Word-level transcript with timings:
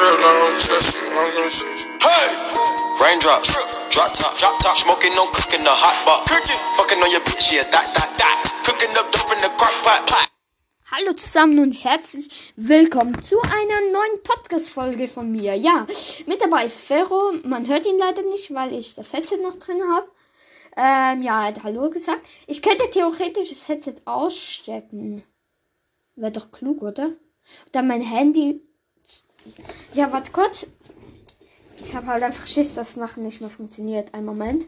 trip, 0.00 0.20
I 0.20 0.32
don't 0.40 0.60
trust 0.60 0.94
you, 0.94 1.04
I'm 1.12 1.30
gonna 1.36 1.50
shoot 1.50 1.78
you. 1.84 1.92
Hey! 2.00 2.26
Raindrop, 3.00 3.42
drop 3.92 4.12
top, 4.12 4.38
drop 4.38 4.58
top, 4.58 4.76
smoking 4.76 5.12
on 5.12 5.28
cooking 5.32 5.60
the 5.60 5.72
hot 5.72 5.96
pot, 6.06 6.28
cooking, 6.28 6.60
fucking 6.76 6.98
on 6.98 7.10
your 7.10 7.20
bitch, 7.20 7.52
yeah, 7.52 7.64
that, 7.64 7.86
that, 7.94 8.10
that, 8.16 8.36
cooking 8.64 8.92
up 8.96 9.12
dope 9.12 9.32
in 9.32 9.38
the 9.44 9.50
crock 9.58 9.76
pot, 9.84 10.06
pot. 10.06 10.26
Hallo 10.90 11.12
zusammen 11.12 11.60
und 11.60 11.72
herzlich 11.72 12.52
willkommen 12.56 13.22
zu 13.22 13.40
einer 13.42 13.92
neuen 13.92 14.22
Podcast-Folge 14.24 15.06
von 15.06 15.30
mir. 15.30 15.54
Ja, 15.54 15.86
mit 16.26 16.40
dabei 16.42 16.64
ist 16.64 16.80
Ferro. 16.80 17.32
Man 17.44 17.68
hört 17.68 17.86
ihn 17.86 17.98
leider 17.98 18.22
nicht, 18.22 18.52
weil 18.52 18.72
ich 18.72 18.94
das 18.94 19.12
Headset 19.12 19.36
noch 19.36 19.56
drin 19.56 19.80
habe. 19.88 20.08
Ähm, 20.76 21.22
ja, 21.22 21.42
er 21.42 21.48
hat 21.48 21.62
Hallo 21.62 21.90
gesagt. 21.90 22.26
Ich 22.48 22.60
könnte 22.60 22.90
theoretisch 22.90 23.50
das 23.50 23.68
Headset 23.68 23.94
ausstecken. 24.04 25.22
Wäre 26.16 26.32
doch 26.32 26.50
klug, 26.50 26.82
oder? 26.82 27.12
Dann 27.70 27.86
mein 27.86 28.02
Handy. 28.02 28.60
Ja, 29.94 30.12
warte 30.12 30.30
kurz. 30.32 30.66
Ich 31.78 31.94
habe 31.94 32.06
halt 32.08 32.22
einfach 32.22 32.46
Schiss, 32.46 32.74
dass 32.74 32.90
es 32.90 32.96
nachher 32.96 33.20
nicht 33.22 33.40
mehr 33.40 33.50
funktioniert. 33.50 34.14
Ein 34.14 34.24
Moment. 34.24 34.66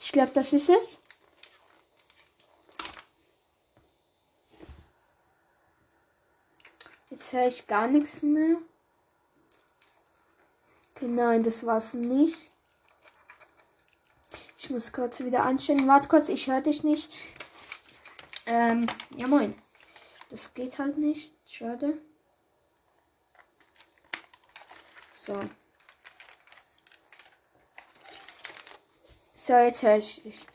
Ich 0.00 0.12
glaube, 0.12 0.32
das 0.32 0.52
ist 0.52 0.68
es. 0.68 0.98
Jetzt 7.10 7.32
höre 7.32 7.48
ich 7.48 7.66
gar 7.66 7.88
nichts 7.88 8.22
mehr. 8.22 8.56
Okay, 10.94 11.42
das 11.42 11.64
war's 11.66 11.94
nicht. 11.94 12.52
Ich 14.56 14.70
muss 14.70 14.92
kurz 14.92 15.20
wieder 15.20 15.44
anstellen. 15.44 15.86
Warte 15.86 16.08
kurz, 16.08 16.28
ich 16.28 16.46
höre 16.46 16.60
dich 16.60 16.82
nicht. 16.82 17.10
Ähm, 18.46 18.86
ja 19.16 19.26
moin. 19.26 19.54
Das 20.30 20.54
geht 20.54 20.78
halt 20.78 20.98
nicht. 20.98 21.34
Schade. 21.46 21.98
So. 25.26 25.34
So, 29.34 29.54
jetzt 29.54 29.82
höre 29.82 29.98
ich 29.98 30.22
dich. 30.22 30.46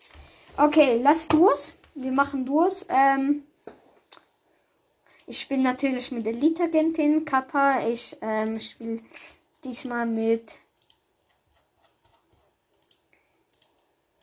Okay, 0.56 0.98
lass 1.04 1.28
Duos. 1.28 1.74
Wir 1.94 2.14
machen 2.14 2.46
Duos. 2.46 2.86
Ähm, 2.88 3.44
ich 5.28 5.42
spiele 5.42 5.62
natürlich 5.62 6.12
mit 6.12 6.26
Elite 6.26 6.64
Agentin 6.64 7.26
Kappa. 7.26 7.86
Ich 7.86 8.16
ähm, 8.22 8.58
spiele 8.62 9.04
diesmal 9.66 10.06
mit. 10.06 10.60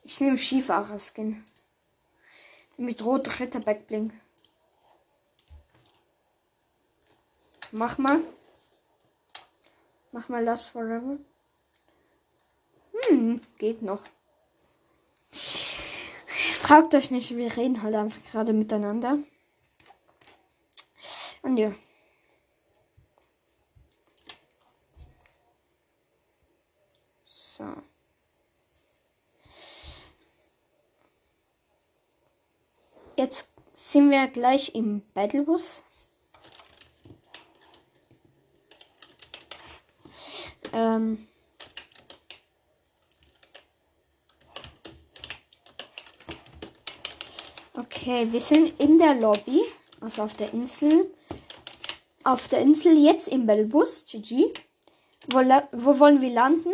Ich 0.02 0.18
nehme 0.20 0.38
Skifahrer 0.38 0.98
Skin. 0.98 1.44
Mit 2.78 3.04
rot 3.04 3.38
Ritter 3.38 3.60
Backbling. 3.60 4.18
Mach 7.70 7.98
mal. 7.98 8.20
Mach 10.12 10.28
mal 10.28 10.42
Last 10.42 10.70
Forever. 10.70 11.18
Hm, 13.08 13.40
geht 13.58 13.82
noch. 13.82 14.02
Fragt 15.30 16.94
euch 16.94 17.10
nicht, 17.10 17.36
wir 17.36 17.56
reden 17.56 17.82
halt 17.82 17.94
einfach 17.94 18.22
gerade 18.30 18.52
miteinander. 18.52 19.18
Und 21.42 21.56
ja. 21.56 21.72
So. 27.24 27.64
Jetzt 33.16 33.50
sind 33.74 34.10
wir 34.10 34.28
gleich 34.28 34.74
im 34.74 35.02
Battlebus. 35.14 35.84
Ähm. 40.78 41.26
Okay, 47.74 48.30
wir 48.30 48.40
sind 48.40 48.80
in 48.80 48.98
der 48.98 49.14
Lobby, 49.14 49.60
also 50.00 50.22
auf 50.22 50.34
der 50.34 50.52
Insel. 50.52 51.12
Auf 52.22 52.46
der 52.48 52.60
Insel 52.60 52.96
jetzt 52.96 53.28
im 53.28 53.46
Battlebus, 53.46 54.04
GG. 54.06 54.52
Wo, 55.28 55.38
wo 55.72 55.98
wollen 55.98 56.20
wir 56.20 56.30
landen? 56.30 56.72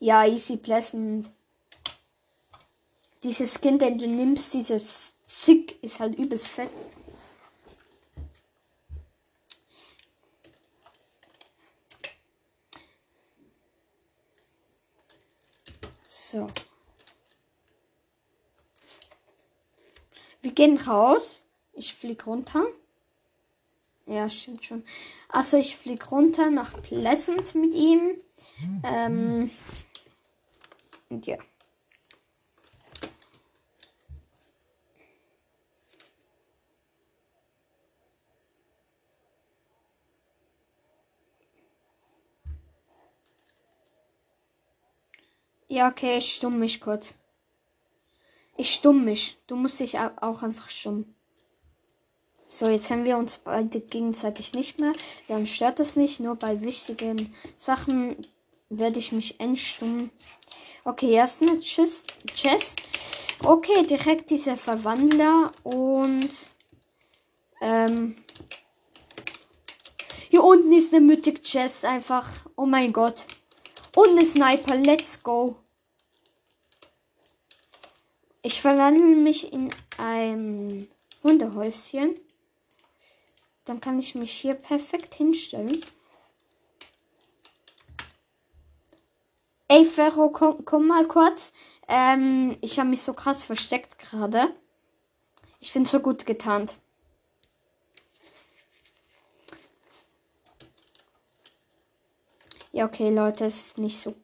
Ja, 0.00 0.26
easy 0.26 0.56
pleasant. 0.56 1.30
Dieses 3.22 3.54
Skin, 3.60 3.78
den 3.78 3.98
du 3.98 4.08
nimmst, 4.08 4.54
dieses 4.54 5.14
Zick, 5.24 5.80
ist 5.84 6.00
halt 6.00 6.18
übelst 6.18 6.48
fett. 6.48 6.70
So. 16.32 16.46
Wir 20.40 20.52
gehen 20.52 20.78
raus. 20.78 21.44
Ich 21.74 21.92
flieg 21.92 22.26
runter. 22.26 22.64
Ja, 24.06 24.30
stimmt 24.30 24.64
schon. 24.64 24.82
Also 25.28 25.58
ich 25.58 25.76
flieg 25.76 26.10
runter 26.10 26.50
nach 26.50 26.80
Pleasant 26.80 27.54
mit 27.54 27.74
ihm. 27.74 28.18
Ähm, 28.82 29.50
und 31.10 31.26
ja. 31.26 31.36
Ja, 45.72 45.88
okay, 45.88 46.18
ich 46.18 46.34
stumm 46.34 46.58
mich 46.58 46.82
kurz. 46.82 47.14
Ich 48.58 48.74
stumm 48.74 49.06
mich. 49.06 49.38
Du 49.46 49.56
musst 49.56 49.80
dich 49.80 49.98
auch 49.98 50.42
einfach 50.42 50.68
stumm. 50.68 51.14
So, 52.46 52.68
jetzt 52.68 52.90
haben 52.90 53.06
wir 53.06 53.16
uns 53.16 53.38
beide 53.38 53.80
gegenseitig 53.80 54.52
nicht 54.52 54.78
mehr. 54.78 54.92
Dann 55.28 55.46
stört 55.46 55.80
es 55.80 55.96
nicht. 55.96 56.20
Nur 56.20 56.36
bei 56.36 56.60
wichtigen 56.60 57.34
Sachen 57.56 58.14
werde 58.68 58.98
ich 58.98 59.12
mich 59.12 59.40
entstummen. 59.40 60.10
Okay, 60.84 61.12
erst 61.12 61.40
eine. 61.40 61.58
Chest. 61.58 62.12
Okay, 63.42 63.82
direkt 63.86 64.28
dieser 64.28 64.58
Verwandler 64.58 65.52
und 65.62 66.28
ähm, 67.62 68.16
hier 70.28 70.44
unten 70.44 70.70
ist 70.74 70.92
eine 70.92 71.00
Mythic 71.02 71.42
Chest 71.42 71.86
einfach. 71.86 72.28
Oh 72.56 72.66
mein 72.66 72.92
Gott. 72.92 73.24
Und 73.96 74.10
eine 74.10 74.26
Sniper. 74.26 74.76
Let's 74.76 75.22
go. 75.22 75.56
Ich 78.42 78.60
verwandle 78.60 79.14
mich 79.14 79.52
in 79.52 79.72
ein 79.98 80.88
Hundehäuschen. 81.22 82.14
Dann 83.64 83.80
kann 83.80 84.00
ich 84.00 84.16
mich 84.16 84.32
hier 84.32 84.54
perfekt 84.54 85.14
hinstellen. 85.14 85.80
Ey, 89.68 89.84
Ferro, 89.84 90.30
komm, 90.30 90.64
komm 90.64 90.88
mal 90.88 91.06
kurz. 91.06 91.52
Ähm, 91.86 92.58
ich 92.60 92.78
habe 92.80 92.90
mich 92.90 93.02
so 93.02 93.14
krass 93.14 93.44
versteckt 93.44 93.98
gerade. 93.98 94.52
Ich 95.60 95.72
bin 95.72 95.86
so 95.86 96.00
gut 96.00 96.26
getarnt. 96.26 96.74
Ja, 102.72 102.86
okay, 102.86 103.10
Leute, 103.10 103.44
es 103.44 103.66
ist 103.66 103.78
nicht 103.78 103.98
so 103.98 104.16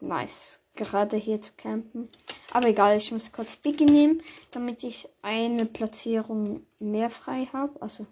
nice 0.00 0.60
gerade 0.74 1.16
hier 1.16 1.40
zu 1.40 1.52
campen. 1.56 2.08
Aber 2.52 2.68
egal, 2.68 2.96
ich 2.98 3.12
muss 3.12 3.30
kurz 3.32 3.56
Biggie 3.56 3.84
nehmen, 3.84 4.22
damit 4.50 4.82
ich 4.82 5.08
eine 5.22 5.66
Platzierung 5.66 6.66
mehr 6.78 7.10
frei 7.10 7.48
habe. 7.52 7.80
Also. 7.80 8.06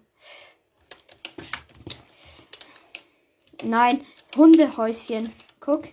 Nein, 3.63 4.05
Hundehäuschen. 4.35 5.33
Guck. 5.59 5.89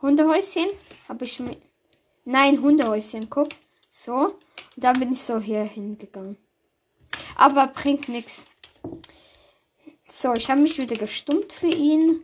Hundehäuschen 0.00 0.68
habe 1.08 1.24
ich 1.24 1.40
mir. 1.40 1.56
Nein, 2.24 2.62
Hundehäuschen. 2.62 3.28
Guck. 3.28 3.48
So. 3.90 4.12
Und 4.76 4.84
dann 4.84 4.98
bin 5.00 5.12
ich 5.12 5.20
so 5.20 5.40
hier 5.40 5.64
hingegangen. 5.64 6.36
Aber 7.34 7.66
bringt 7.66 8.08
nichts. 8.08 8.46
So, 10.08 10.32
ich 10.34 10.48
habe 10.48 10.60
mich 10.60 10.78
wieder 10.78 10.96
gestummt 10.96 11.52
für 11.52 11.68
ihn. 11.68 12.22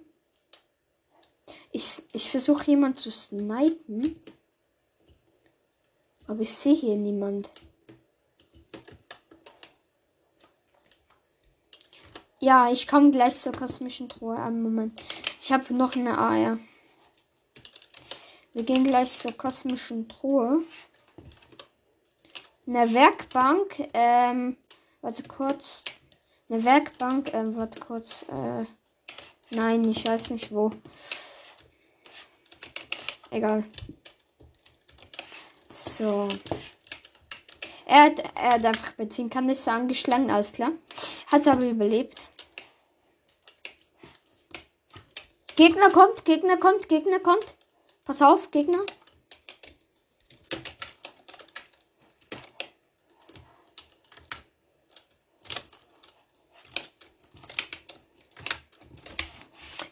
Ich, 1.72 2.02
ich 2.12 2.30
versuche 2.30 2.70
jemand 2.70 3.00
zu 3.00 3.10
snipen. 3.10 4.22
Aber 6.26 6.40
ich 6.40 6.52
sehe 6.52 6.74
hier 6.74 6.96
niemand. 6.96 7.50
Ja, 12.40 12.70
ich 12.70 12.86
komme 12.86 13.10
gleich 13.10 13.36
zur 13.36 13.52
kosmischen 13.52 14.08
Truhe. 14.08 14.36
Einen 14.36 14.62
Moment. 14.62 15.00
Ich 15.40 15.52
habe 15.52 15.72
noch 15.74 15.96
eine 15.96 16.18
Eier. 16.18 16.58
Wir 18.52 18.64
gehen 18.64 18.84
gleich 18.84 19.18
zur 19.18 19.32
kosmischen 19.32 20.08
Truhe. 20.08 20.62
Eine 22.66 22.92
Werkbank. 22.92 23.88
Ähm, 23.94 24.56
warte 25.02 25.22
kurz. 25.24 25.84
Eine 26.48 26.62
Werkbank, 26.64 27.32
äh, 27.32 27.56
warte 27.56 27.80
kurz. 27.80 28.24
Äh, 28.28 28.64
nein, 29.50 29.88
ich 29.88 30.06
weiß 30.06 30.30
nicht 30.30 30.52
wo. 30.52 30.70
Egal. 33.30 33.64
So. 35.74 36.28
Er 37.84 38.04
hat, 38.04 38.18
er 38.36 38.52
hat 38.52 38.64
einfach 38.64 38.92
Benzinkanister 38.92 39.72
angeschlagen, 39.72 40.30
alles 40.30 40.52
klar. 40.52 40.70
Hat 41.26 41.48
aber 41.48 41.68
überlebt. 41.68 42.24
Gegner 45.56 45.90
kommt, 45.90 46.24
Gegner 46.24 46.56
kommt, 46.58 46.88
Gegner 46.88 47.18
kommt. 47.18 47.54
Pass 48.04 48.22
auf, 48.22 48.52
Gegner. 48.52 48.84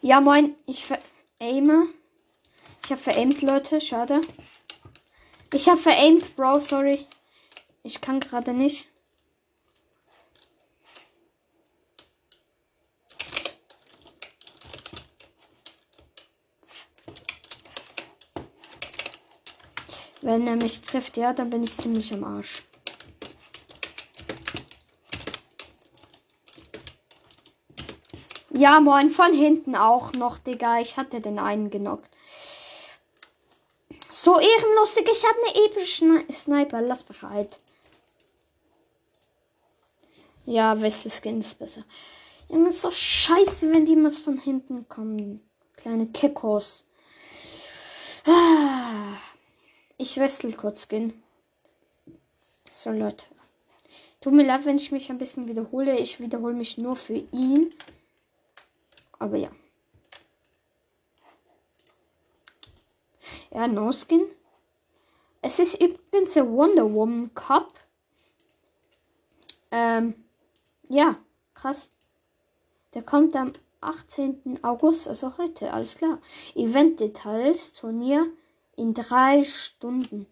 Ja, 0.01 0.21
moin. 0.21 0.57
Ich 0.67 0.85
veraime. 0.85 1.87
Ich 2.85 2.91
habe 2.91 3.01
veraimt, 3.01 3.43
Leute. 3.43 3.81
Schade. 3.81 4.21
Ich 5.53 5.69
habe 5.69 5.79
veraimt, 5.79 6.35
Bro. 6.35 6.61
Sorry. 6.61 7.07
Ich 7.83 8.01
kann 8.01 8.21
gerade 8.21 8.55
nicht. 8.55 8.89
Wenn 20.23 20.47
er 20.47 20.57
mich 20.57 20.81
trifft, 20.81 21.17
ja, 21.17 21.33
dann 21.33 21.51
bin 21.51 21.65
ich 21.65 21.77
ziemlich 21.77 22.15
am 22.15 22.23
Arsch. 22.23 22.63
Ja, 28.51 28.81
moin, 28.81 29.11
von 29.11 29.33
hinten 29.33 29.75
auch 29.75 30.13
noch, 30.13 30.39
Digga. 30.39 30.81
Ich 30.81 30.97
hatte 30.97 31.21
den 31.21 31.41
einen 31.41 31.71
genockt. 31.71 32.12
So 34.25 34.39
ehrenlustig, 34.39 35.09
ich 35.11 35.25
hatte 35.25 35.41
eine 35.49 35.65
epische 35.67 36.33
Sniper. 36.33 36.81
Lass 36.81 37.03
bereit. 37.03 37.59
Ja, 40.47 40.81
welche 40.81 41.11
Skin 41.11 41.41
ist 41.41 41.59
besser? 41.59 41.85
Junge, 42.49 42.69
ist 42.69 42.85
doch 42.85 42.93
scheiße, 42.93 43.73
wenn 43.75 43.85
die 43.85 43.97
mal 43.97 44.13
von 44.13 44.39
hinten 44.39 44.89
kommen. 44.89 45.41
Kleine 45.77 46.07
Kickos. 46.07 46.85
Ah. 48.25 49.17
Ich 49.99 50.17
wechsle 50.19 50.53
kurz 50.53 50.87
Skin. 50.87 51.21
So, 52.71 52.91
Leute. 52.91 53.25
Tut 54.21 54.35
mir 54.35 54.47
leid, 54.47 54.65
wenn 54.67 54.77
ich 54.77 54.93
mich 54.93 55.11
ein 55.11 55.19
bisschen 55.19 55.49
wiederhole. 55.49 55.99
Ich 55.99 56.21
wiederhole 56.21 56.55
mich 56.55 56.79
nur 56.79 56.95
für 56.95 57.25
ihn. 57.33 57.75
Aber 59.19 59.37
ja. 59.37 59.51
Ja, 63.55 63.69
No 63.69 63.93
Skin. 63.93 64.25
Es 65.43 65.59
ist 65.59 65.81
übrigens 65.81 66.33
der 66.35 66.49
Wonder 66.49 66.91
Woman 66.93 67.35
Cup. 67.35 67.73
Ähm, 69.71 70.15
ja, 70.89 71.17
krass. 71.53 71.91
Der 72.95 73.03
kommt 73.03 73.37
am 73.37 73.53
18. 73.81 74.61
August, 74.63 75.09
also 75.09 75.37
heute, 75.37 75.73
alles 75.73 75.97
klar. 75.97 76.19
Event-Details, 76.55 77.73
Turnier 77.73 78.27
in 78.77 78.95
drei 78.95 79.45
Stunden. 79.45 80.27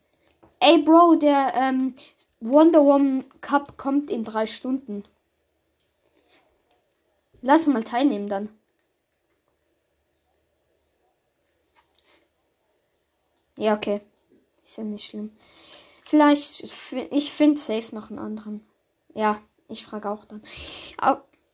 Ey, 0.58 0.82
Bro, 0.82 1.16
der 1.16 1.52
ähm, 1.56 1.94
Wonder 2.40 2.84
Woman 2.84 3.24
Cup 3.40 3.76
kommt 3.76 4.10
in 4.10 4.24
drei 4.24 4.46
Stunden. 4.46 5.04
Lass 7.42 7.66
mal 7.66 7.84
teilnehmen 7.84 8.28
dann. 8.28 8.48
Ja, 13.60 13.74
okay. 13.74 14.00
Ist 14.64 14.78
ja 14.78 14.84
nicht 14.84 15.04
schlimm. 15.04 15.36
Vielleicht, 16.02 16.62
ich 17.10 17.30
finde 17.30 17.60
safe 17.60 17.94
noch 17.94 18.08
einen 18.08 18.18
anderen. 18.18 18.66
Ja, 19.14 19.38
ich 19.68 19.84
frage 19.84 20.08
auch 20.08 20.24
dann. 20.24 20.42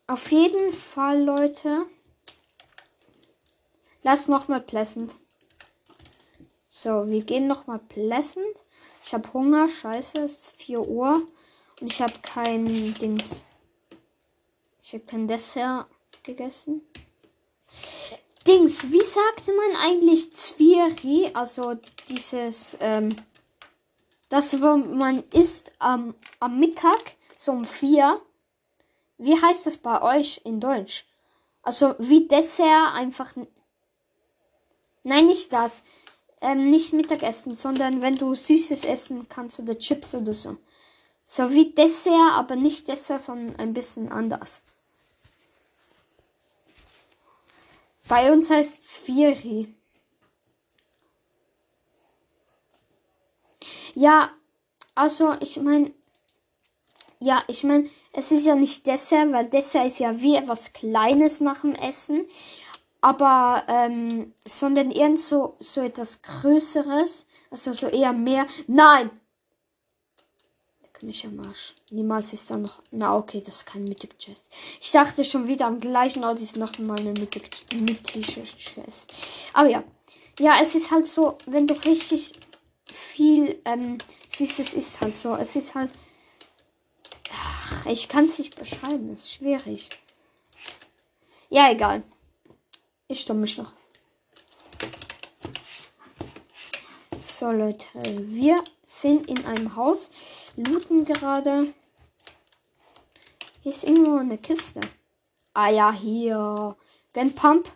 Auf 0.06 0.30
jeden 0.30 0.72
Fall, 0.72 1.24
Leute. 1.24 1.84
Lass 4.04 4.28
nochmal 4.28 4.60
pleasant. 4.60 5.16
So, 6.68 7.08
wir 7.10 7.24
gehen 7.24 7.48
nochmal 7.48 7.80
pleasant. 7.80 8.62
Ich 9.02 9.12
habe 9.12 9.32
Hunger. 9.32 9.68
Scheiße, 9.68 10.20
es 10.20 10.38
ist 10.38 10.56
4 10.62 10.82
Uhr. 10.82 11.26
Und 11.80 11.92
ich 11.92 12.00
habe 12.00 12.14
kein 12.22 12.94
Dings. 12.94 13.42
Ich 14.80 14.94
habe 14.94 15.04
kein 15.06 15.26
Dessert 15.26 15.88
gegessen. 16.22 16.82
Dings, 18.46 18.90
wie 18.90 19.02
sagte 19.02 19.52
man 19.52 19.76
eigentlich 19.82 20.32
Zvieri? 20.32 21.30
Also 21.34 21.76
dieses, 22.08 22.76
ähm, 22.80 23.14
das, 24.28 24.60
wo 24.60 24.76
man 24.76 25.24
isst 25.32 25.72
am, 25.78 26.14
am 26.40 26.58
Mittag, 26.58 27.16
so 27.36 27.52
um 27.52 27.64
vier. 27.64 28.20
Wie 29.18 29.40
heißt 29.40 29.66
das 29.66 29.78
bei 29.78 30.00
euch 30.02 30.40
in 30.44 30.60
Deutsch? 30.60 31.06
Also 31.62 31.94
wie 31.98 32.28
Dessert 32.28 32.94
einfach. 32.94 33.34
Nein, 35.02 35.26
nicht 35.26 35.52
das. 35.52 35.82
Ähm, 36.40 36.70
nicht 36.70 36.92
Mittagessen, 36.92 37.54
sondern 37.54 38.02
wenn 38.02 38.16
du 38.16 38.34
Süßes 38.34 38.84
essen 38.84 39.28
kannst 39.28 39.58
oder 39.58 39.78
Chips 39.78 40.14
oder 40.14 40.32
so. 40.32 40.58
So 41.24 41.50
wie 41.50 41.72
Dessert, 41.72 42.32
aber 42.34 42.54
nicht 42.54 42.86
Dessert, 42.86 43.20
sondern 43.20 43.56
ein 43.56 43.72
bisschen 43.72 44.12
anders. 44.12 44.62
Bei 48.08 48.32
uns 48.32 48.50
heißt 48.50 48.80
es 48.80 48.98
Vieri. 48.98 49.74
Ja, 53.94 54.30
also 54.94 55.34
ich 55.40 55.58
meine, 55.60 55.92
ja, 57.18 57.42
ich 57.48 57.64
meine, 57.64 57.88
es 58.12 58.30
ist 58.30 58.44
ja 58.44 58.54
nicht 58.54 58.86
Dessert, 58.86 59.32
weil 59.32 59.46
Dessert 59.46 59.86
ist 59.86 59.98
ja 59.98 60.20
wie 60.20 60.36
etwas 60.36 60.72
Kleines 60.72 61.40
nach 61.40 61.62
dem 61.62 61.74
Essen, 61.74 62.26
aber 63.00 63.64
ähm, 63.68 64.34
sondern 64.46 64.90
eher 64.90 65.16
so 65.16 65.56
so 65.60 65.80
etwas 65.80 66.22
Größeres, 66.22 67.26
also 67.50 67.72
so 67.72 67.88
eher 67.88 68.12
mehr. 68.12 68.46
Nein, 68.66 69.10
mich 71.06 71.24
am 71.24 71.40
Arsch. 71.40 71.74
Niemals 71.90 72.32
ist 72.32 72.50
da 72.50 72.56
noch. 72.56 72.82
Na, 72.90 73.16
okay, 73.16 73.40
das 73.44 73.56
ist 73.56 73.66
kein 73.66 73.84
Mythic 73.84 74.18
Chest. 74.18 74.50
Ich 74.80 74.90
dachte 74.90 75.24
schon 75.24 75.48
wieder 75.48 75.66
am 75.66 75.80
gleichen 75.80 76.24
Ort 76.24 76.40
ist 76.40 76.56
noch 76.56 76.78
mal 76.78 76.98
eine 76.98 77.12
Mythic, 77.12 77.50
mythische 77.74 78.42
Chest. 78.42 79.12
Aber 79.52 79.68
ja. 79.68 79.82
Ja, 80.38 80.58
es 80.62 80.74
ist 80.74 80.90
halt 80.90 81.06
so, 81.06 81.38
wenn 81.46 81.66
du 81.66 81.74
richtig 81.74 82.34
viel 82.84 83.58
ähm, 83.64 83.98
Süßes 84.28 84.74
ist 84.74 85.00
halt 85.00 85.16
so. 85.16 85.34
Es 85.34 85.56
ist 85.56 85.74
halt. 85.74 85.90
Ach, 87.32 87.86
ich 87.86 88.08
kann 88.08 88.26
es 88.26 88.38
nicht 88.38 88.56
beschreiben. 88.56 89.08
Es 89.10 89.20
ist 89.20 89.32
schwierig. 89.32 89.88
Ja, 91.48 91.70
egal. 91.70 92.02
Ich 93.08 93.20
stomme 93.20 93.40
mich 93.40 93.56
noch. 93.56 93.72
So, 97.18 97.50
Leute. 97.50 97.86
Wir 97.94 98.62
sind 98.86 99.28
in 99.28 99.44
einem 99.46 99.76
Haus 99.76 100.10
looten 100.56 101.04
gerade. 101.04 101.72
Hier 103.62 103.72
ist 103.72 103.84
irgendwo 103.84 104.16
eine 104.16 104.38
Kiste. 104.38 104.80
Ah 105.54 105.70
ja, 105.70 105.92
hier. 105.92 106.76
Gun 107.12 107.34
Pump. 107.34 107.70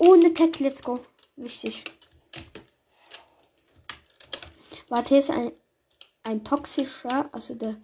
Eine 0.00 0.32
Tech. 0.32 0.58
Let's 0.60 0.82
go. 0.82 1.00
Wichtig. 1.36 1.84
Warte, 4.88 5.08
hier 5.08 5.18
ist 5.18 5.30
ein, 5.30 5.52
ein 6.22 6.44
toxischer, 6.44 7.28
also 7.32 7.54
der 7.54 7.76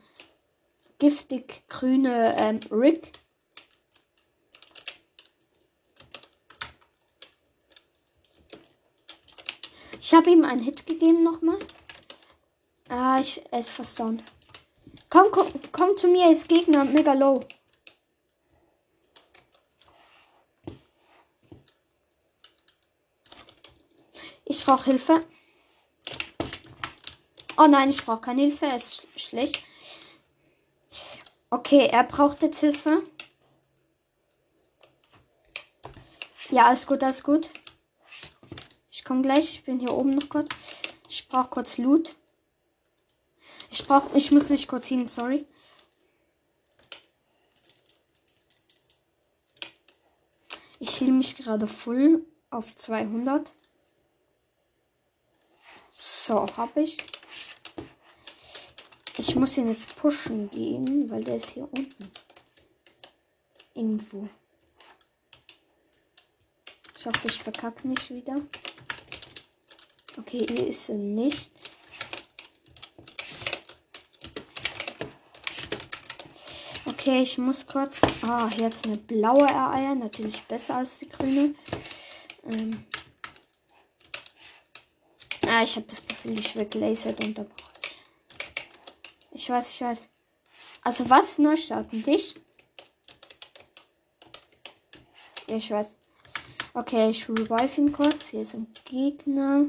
giftig 0.99 1.67
grüne 1.69 2.37
ähm, 2.39 2.61
Rick. 2.71 3.13
Ich 10.01 10.15
habe 10.15 10.31
ihm 10.31 10.45
einen 10.45 10.63
Hit 10.63 10.87
gegeben 10.87 11.23
nochmal. 11.23 11.59
Ah, 12.89 13.21
ich, 13.21 13.43
er 13.51 13.59
ist 13.61 13.73
fast 13.73 14.01
down. 14.01 14.23
Komm, 15.11 15.27
komm, 15.31 15.53
komm 15.73 15.97
zu 15.97 16.09
mir, 16.09 16.31
ist 16.31 16.49
Gegner, 16.49 16.85
mega 16.85 17.13
low. 17.13 17.45
Ich 24.47 24.65
brauche 24.65 24.87
Hilfe. 24.87 25.27
Oh 27.59 27.67
nein, 27.67 27.91
ich 27.91 28.05
brauche 28.05 28.23
keine 28.23 28.43
Hilfe, 28.43 28.67
er 28.67 28.77
ist 28.77 29.07
schlecht. 29.17 29.63
Okay, 31.51 31.89
er 31.91 32.05
braucht 32.05 32.41
jetzt 32.43 32.61
Hilfe. 32.61 33.03
Ja, 36.51 36.67
alles 36.67 36.87
gut, 36.87 37.03
alles 37.03 37.23
gut. 37.23 37.51
Ich 38.91 39.05
komme 39.05 39.23
gleich, 39.23 39.55
ich 39.55 39.65
bin 39.65 39.79
hier 39.79 39.93
oben 39.93 40.15
noch 40.15 40.29
kurz. 40.29 40.49
Ich 41.09 41.29
brauche 41.29 41.49
kurz 41.49 41.77
Loot. 41.77 42.17
Ich 43.79 43.87
brauche, 43.87 44.19
ich 44.19 44.33
muss 44.33 44.51
mich 44.51 44.67
kurz 44.67 44.89
hin, 44.89 45.07
sorry. 45.07 45.47
Ich 50.81 50.97
hielt 50.97 51.13
mich 51.13 51.37
gerade 51.37 51.69
voll 51.69 52.27
auf 52.51 52.75
200. 52.75 53.53
So, 55.93 56.45
habe 56.57 56.83
ich. 56.83 56.97
Ich 59.17 59.37
muss 59.37 59.57
ihn 59.57 59.69
jetzt 59.69 59.95
pushen 59.95 60.51
gehen, 60.51 61.09
weil 61.09 61.23
der 61.23 61.37
ist 61.37 61.51
hier 61.51 61.69
unten. 61.71 62.11
Irgendwo. 63.75 64.29
Ich 66.97 67.07
hoffe, 67.07 67.29
ich 67.29 67.45
verkacke 67.45 67.87
nicht 67.87 68.11
wieder. 68.11 68.35
Okay, 70.17 70.45
hier 70.49 70.67
ist 70.67 70.89
er 70.89 70.97
nicht. 70.97 71.53
Okay, 77.09 77.23
ich 77.23 77.39
muss 77.39 77.67
kurz. 77.67 78.03
Ah, 78.27 78.51
jetzt 78.59 78.85
eine 78.85 78.99
blaue 78.99 79.49
Eier. 79.49 79.95
Natürlich 79.95 80.43
besser 80.43 80.77
als 80.77 80.99
die 80.99 81.09
grüne. 81.09 81.55
Ähm. 82.45 82.85
Ah, 85.47 85.63
ich 85.63 85.77
habe 85.77 85.87
das 85.89 86.07
Gefühl, 86.07 86.39
ich 86.39 86.55
werde 86.55 86.79
lasert 86.79 87.25
unterbrochen. 87.25 87.73
Ich 89.31 89.49
weiß, 89.49 89.75
ich 89.75 89.81
weiß. 89.81 90.11
Also 90.83 91.09
was? 91.09 91.39
Neu 91.39 91.57
starten? 91.57 92.03
Dich? 92.03 92.35
Ja, 95.49 95.57
ich 95.57 95.71
weiß. 95.71 95.97
Okay, 96.75 97.09
ich 97.09 97.27
revive 97.27 97.81
ihn 97.81 97.91
kurz. 97.91 98.29
Hier 98.29 98.43
ist 98.43 98.53
ein 98.53 98.67
Gegner. 98.85 99.65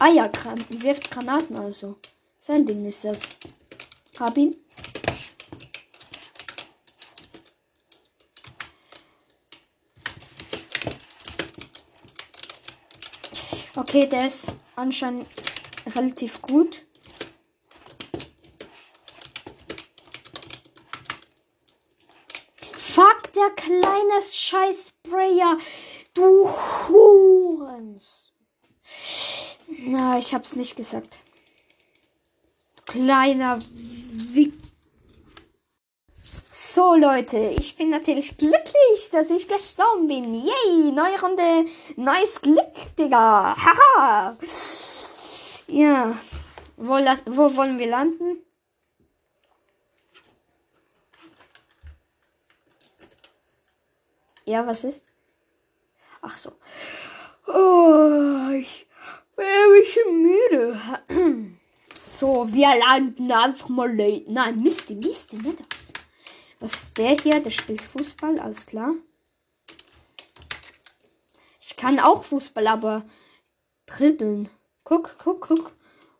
Ah 0.00 0.08
ja, 0.08 0.30
wirft 0.68 1.10
Granaten 1.10 1.56
also. 1.56 1.96
Sein 2.38 2.64
Ding 2.64 2.86
ist 2.86 3.04
das. 3.04 3.20
Hab 4.20 4.36
ihn. 4.36 4.54
Okay, 13.74 14.06
der 14.06 14.28
ist 14.28 14.52
anscheinend 14.76 15.28
relativ 15.94 16.42
gut. 16.42 16.82
Fuck, 22.72 23.32
der 23.34 23.50
kleine 23.56 24.22
Scheiß-Sprayer. 24.32 25.58
Du 26.14 26.48
Hurens. 26.88 27.47
Na, 29.90 30.18
ich 30.18 30.34
hab's 30.34 30.54
nicht 30.54 30.76
gesagt. 30.76 31.20
Kleiner 32.84 33.58
Wick. 34.34 34.52
So, 36.50 36.94
Leute, 36.94 37.38
ich 37.38 37.74
bin 37.74 37.88
natürlich 37.88 38.36
glücklich, 38.36 39.08
dass 39.12 39.30
ich 39.30 39.48
gestorben 39.48 40.06
bin. 40.06 40.34
Yay, 40.34 40.92
neue 40.92 41.18
Runde, 41.18 41.70
neues 41.96 42.38
Glück, 42.42 42.96
Digga. 42.98 43.56
Haha. 43.56 44.36
ja, 45.68 46.18
wo, 46.76 46.92
wo 47.24 47.56
wollen 47.56 47.78
wir 47.78 47.86
landen? 47.86 48.42
Ja, 54.44 54.66
was 54.66 54.84
ist? 54.84 55.02
Ach 56.20 56.36
so. 56.36 56.52
Oh, 57.46 58.50
ich 58.50 58.87
bin 59.38 59.46
ein 59.46 59.80
bisschen 59.80 60.22
müde. 60.22 61.54
So, 62.06 62.50
wir 62.50 62.74
landen 62.78 63.30
einfach 63.30 63.68
mal. 63.68 63.94
Nein, 63.94 64.56
Misty, 64.56 64.94
Misty, 64.94 65.36
nicht 65.36 65.58
aus. 65.58 65.92
Was 66.58 66.72
ist 66.72 66.96
der 66.96 67.10
hier? 67.20 67.38
Der 67.40 67.50
spielt 67.50 67.82
Fußball, 67.82 68.38
alles 68.38 68.64
klar. 68.64 68.94
Ich 71.60 71.76
kann 71.76 72.00
auch 72.00 72.24
Fußball, 72.24 72.66
aber 72.66 73.04
dribbeln. 73.84 74.48
Guck, 74.84 75.18
guck, 75.18 75.48
guck. 75.48 75.72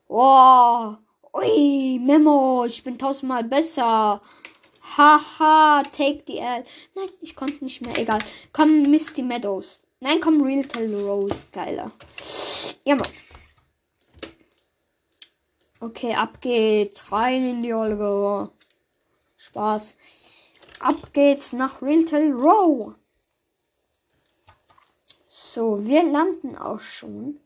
Oh, 0.09 0.95
ui, 1.33 1.99
Memo, 2.01 2.67
ich 2.67 2.85
bin 2.85 2.99
tausendmal 2.99 3.45
besser. 3.45 4.21
Haha, 4.99 5.85
take 5.85 6.23
the 6.27 6.37
L. 6.37 6.65
Nein, 6.95 7.09
ich 7.23 7.35
konnte 7.35 7.65
nicht 7.65 7.81
mehr. 7.81 7.97
Egal. 7.97 8.19
Komm, 8.53 8.83
Misty 8.83 9.23
Meadows. 9.23 9.81
Nein, 10.01 10.21
komm, 10.21 10.43
Real 10.43 10.67
Tell 10.67 10.95
Rose. 10.95 11.47
Geiler. 11.51 11.93
Ja, 12.89 12.95
Mann. 12.95 13.13
Okay, 15.79 16.15
ab 16.15 16.41
geht's. 16.41 17.13
Rein 17.13 17.47
in 17.47 17.63
die 17.63 17.75
Olga. 17.75 18.51
Spaß. 19.37 19.99
Ab 20.81 21.13
geht's 21.13 21.53
nach 21.53 21.83
Realtel 21.83 22.33
Row. 22.33 22.95
So, 25.29 25.85
wir 25.85 26.03
landen 26.03 26.57
auch 26.57 26.81
schon. 26.81 27.39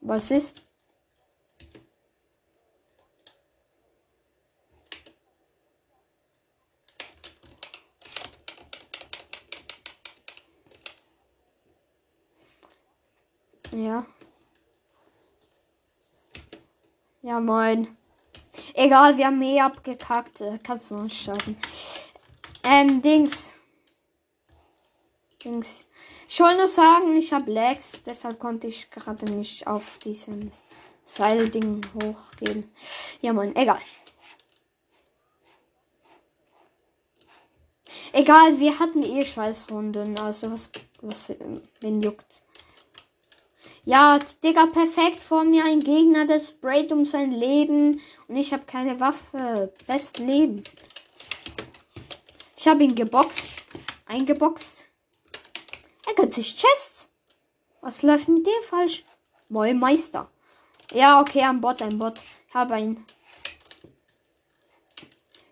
Was 0.00 0.30
ist? 0.30 0.62
Ja. 13.72 14.04
Ja, 17.22 17.38
moin. 17.38 17.96
Egal, 18.74 19.16
wir 19.16 19.26
haben 19.26 19.38
mehr 19.38 19.66
abgekackt. 19.66 20.40
Äh, 20.40 20.58
kannst 20.62 20.90
du 20.90 20.96
uns 20.96 21.14
schaffen. 21.14 21.56
Ähm, 22.64 23.00
Dings. 23.00 23.54
Dings. 25.44 25.84
Ich 26.28 26.40
wollte 26.40 26.58
nur 26.58 26.68
sagen, 26.68 27.16
ich 27.16 27.32
habe 27.32 27.50
Lags, 27.52 28.02
deshalb 28.04 28.38
konnte 28.38 28.66
ich 28.66 28.90
gerade 28.90 29.26
nicht 29.26 29.66
auf 29.66 29.98
diesem 29.98 30.50
Seilding 31.04 31.80
hochgehen. 31.94 32.70
Ja, 33.20 33.32
moin, 33.32 33.54
egal. 33.56 33.80
Egal, 38.12 38.58
wir 38.58 38.78
hatten 38.78 39.02
eh 39.02 39.24
Scheißrunden, 39.24 40.18
also 40.18 40.50
was, 40.50 40.70
was, 41.00 41.32
wen 41.80 42.00
juckt. 42.00 42.42
Ja, 43.90 44.20
Digga, 44.20 44.66
perfekt. 44.66 45.20
Vor 45.20 45.42
mir 45.42 45.64
ein 45.64 45.80
Gegner, 45.80 46.24
der 46.24 46.38
sprayt 46.38 46.92
um 46.92 47.04
sein 47.04 47.32
Leben. 47.32 48.00
Und 48.28 48.36
ich 48.36 48.52
habe 48.52 48.62
keine 48.64 49.00
Waffe. 49.00 49.74
Best 49.88 50.18
Leben. 50.18 50.62
Ich 52.56 52.68
habe 52.68 52.84
ihn 52.84 52.94
geboxt. 52.94 53.48
Eingeboxt. 54.06 54.86
Er 56.06 56.14
gönnt 56.14 56.32
sich 56.32 56.54
Chests. 56.54 57.08
Was 57.80 58.02
läuft 58.02 58.28
mit 58.28 58.46
dem 58.46 58.62
falsch? 58.62 59.04
Moin 59.48 59.80
Meister. 59.80 60.30
Ja, 60.92 61.20
okay, 61.20 61.42
ein 61.42 61.60
Bot, 61.60 61.82
ein 61.82 61.98
Bot. 61.98 62.20
Ich 62.46 62.54
habe 62.54 62.78
ihn. 62.78 63.04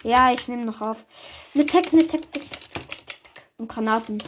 Ja, 0.05 0.33
ich 0.33 0.47
nehme 0.47 0.65
noch 0.65 0.81
auf. 0.81 1.05
Eine 1.57 1.67
Tech, 1.67 1.93
eine 1.93 2.07
Tech, 2.07 2.21
Tech, 2.21 2.49
Tech, 2.49 2.69
Tech, 2.69 2.87
Tech, 2.87 3.09
Tech. 3.25 3.45
Und 3.57 3.67
Granaten. 3.67 4.23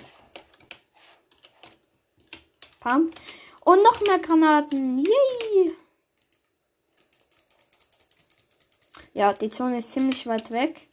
Pam. 2.80 3.12
Und 3.60 3.82
noch 3.82 4.00
mehr 4.00 4.18
Granaten. 4.18 4.98
Yay! 4.98 5.74
Ja, 9.12 9.32
die 9.32 9.50
Zone 9.50 9.78
ist 9.78 9.92
ziemlich 9.92 10.26
weit 10.26 10.50
weg. 10.50 10.88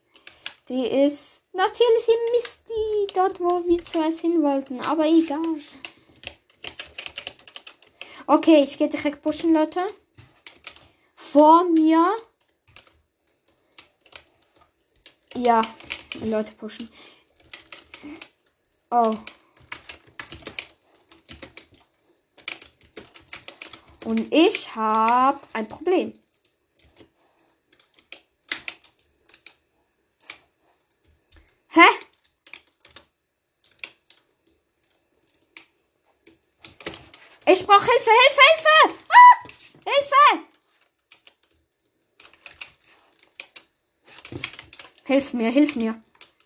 Die 0.69 0.86
ist 0.86 1.43
natürlich 1.53 2.07
im 2.07 2.31
Misty, 2.36 3.13
dort 3.13 3.39
wo 3.39 3.65
wir 3.65 3.83
zuerst 3.86 4.19
hin 4.19 4.43
wollten, 4.43 4.81
aber 4.81 5.05
egal. 5.05 5.41
Okay, 8.25 8.62
ich 8.63 8.77
gehe 8.77 8.89
direkt 8.89 9.21
pushen, 9.21 9.53
Leute. 9.53 9.88
Vor 11.15 11.63
mir. 11.69 12.13
Ja, 15.33 15.62
Leute 16.21 16.51
pushen. 16.53 16.89
Oh. 18.91 19.15
Und 24.07 24.33
ich 24.33 24.73
habe 24.73 25.41
ein 25.51 25.67
Problem. 25.67 26.13
Hä? 31.67 31.81
Ich 37.47 37.67
brauche 37.67 37.85
Hilfe, 37.85 38.09
Hilfe, 38.09 38.41
Hilfe! 38.47 39.03
Ah! 39.09 39.49
Hilfe! 39.83 40.45
Hilf 45.03 45.33
mir, 45.33 45.49
hilf 45.49 45.75
mir. 45.75 46.01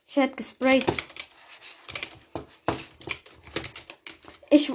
Ich 0.08 0.16
hätte 0.16 0.36
gesprayt. 0.36 0.86
Ich 4.50 4.72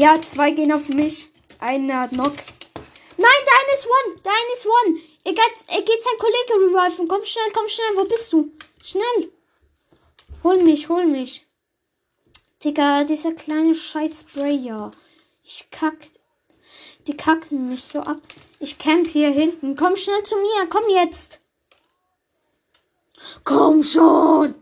Ja, 0.00 0.18
zwei 0.22 0.50
gehen 0.52 0.72
auf 0.72 0.88
mich. 0.88 1.28
Einer 1.58 2.00
hat 2.00 2.12
Knock. 2.12 2.32
Nein, 3.18 3.42
dein 3.50 3.74
ist 3.74 3.86
One. 3.86 4.16
Dein 4.22 4.46
ist 4.54 4.66
One. 4.66 4.98
Er 5.24 5.34
geht, 5.34 5.56
er 5.66 5.82
geht 5.82 6.02
sein 6.02 6.16
Kollege 6.18 6.54
reviven. 6.54 7.06
Komm 7.06 7.22
schnell, 7.22 7.52
komm 7.52 7.68
schnell. 7.68 7.96
Wo 7.96 8.04
bist 8.06 8.32
du? 8.32 8.50
Schnell. 8.82 9.30
Hol 10.42 10.62
mich, 10.62 10.88
hol 10.88 11.04
mich. 11.04 11.44
Digga, 12.64 13.04
dieser 13.04 13.32
kleine 13.32 13.74
scheiß 13.74 14.22
Sprayer. 14.22 14.90
Ich 15.44 15.70
kack. 15.70 15.98
Die 17.06 17.14
kacken 17.14 17.68
mich 17.68 17.84
so 17.84 18.00
ab. 18.00 18.22
Ich 18.58 18.78
camp 18.78 19.06
hier 19.06 19.28
hinten. 19.28 19.76
Komm 19.76 19.96
schnell 19.96 20.22
zu 20.22 20.36
mir. 20.36 20.66
Komm 20.70 20.88
jetzt. 20.88 21.40
Komm 23.44 23.84
schon. 23.84 24.54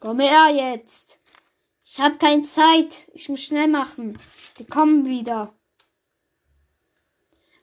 Komm 0.00 0.20
her 0.20 0.48
jetzt. 0.48 1.18
Ich 1.94 2.00
hab 2.00 2.18
keine 2.18 2.42
Zeit. 2.42 3.08
Ich 3.14 3.28
muss 3.28 3.40
schnell 3.40 3.68
machen. 3.68 4.18
Die 4.58 4.66
kommen 4.66 5.06
wieder. 5.06 5.54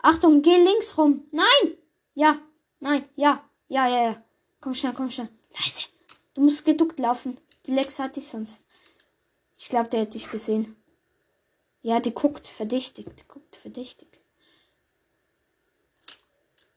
Achtung, 0.02 0.42
geh 0.42 0.56
links 0.56 0.98
rum. 0.98 1.26
Nein. 1.32 1.76
Ja. 2.14 2.40
Nein. 2.80 3.04
Ja. 3.18 3.44
Ja, 3.68 3.90
ja, 3.90 4.04
ja. 4.04 4.24
Komm 4.62 4.74
schnell, 4.74 4.94
komm 4.94 5.12
schnell. 5.12 5.28
Leise. 5.60 5.90
Du 6.34 6.44
musst 6.44 6.64
geduckt 6.64 6.98
laufen. 6.98 7.42
Die 7.66 7.74
Lex 7.74 8.00
hat 8.00 8.16
dich 8.16 8.26
sonst. 8.26 8.66
Ich 9.58 9.68
glaube, 9.68 9.90
der 9.90 10.00
hätte 10.00 10.14
dich 10.14 10.32
gesehen. 10.32 10.78
Ja, 11.82 12.00
die 12.00 12.14
guckt 12.14 12.48
verdächtig. 12.48 13.08
Die 13.14 13.28
guckt 13.28 13.58
verdächtig. 13.58 14.08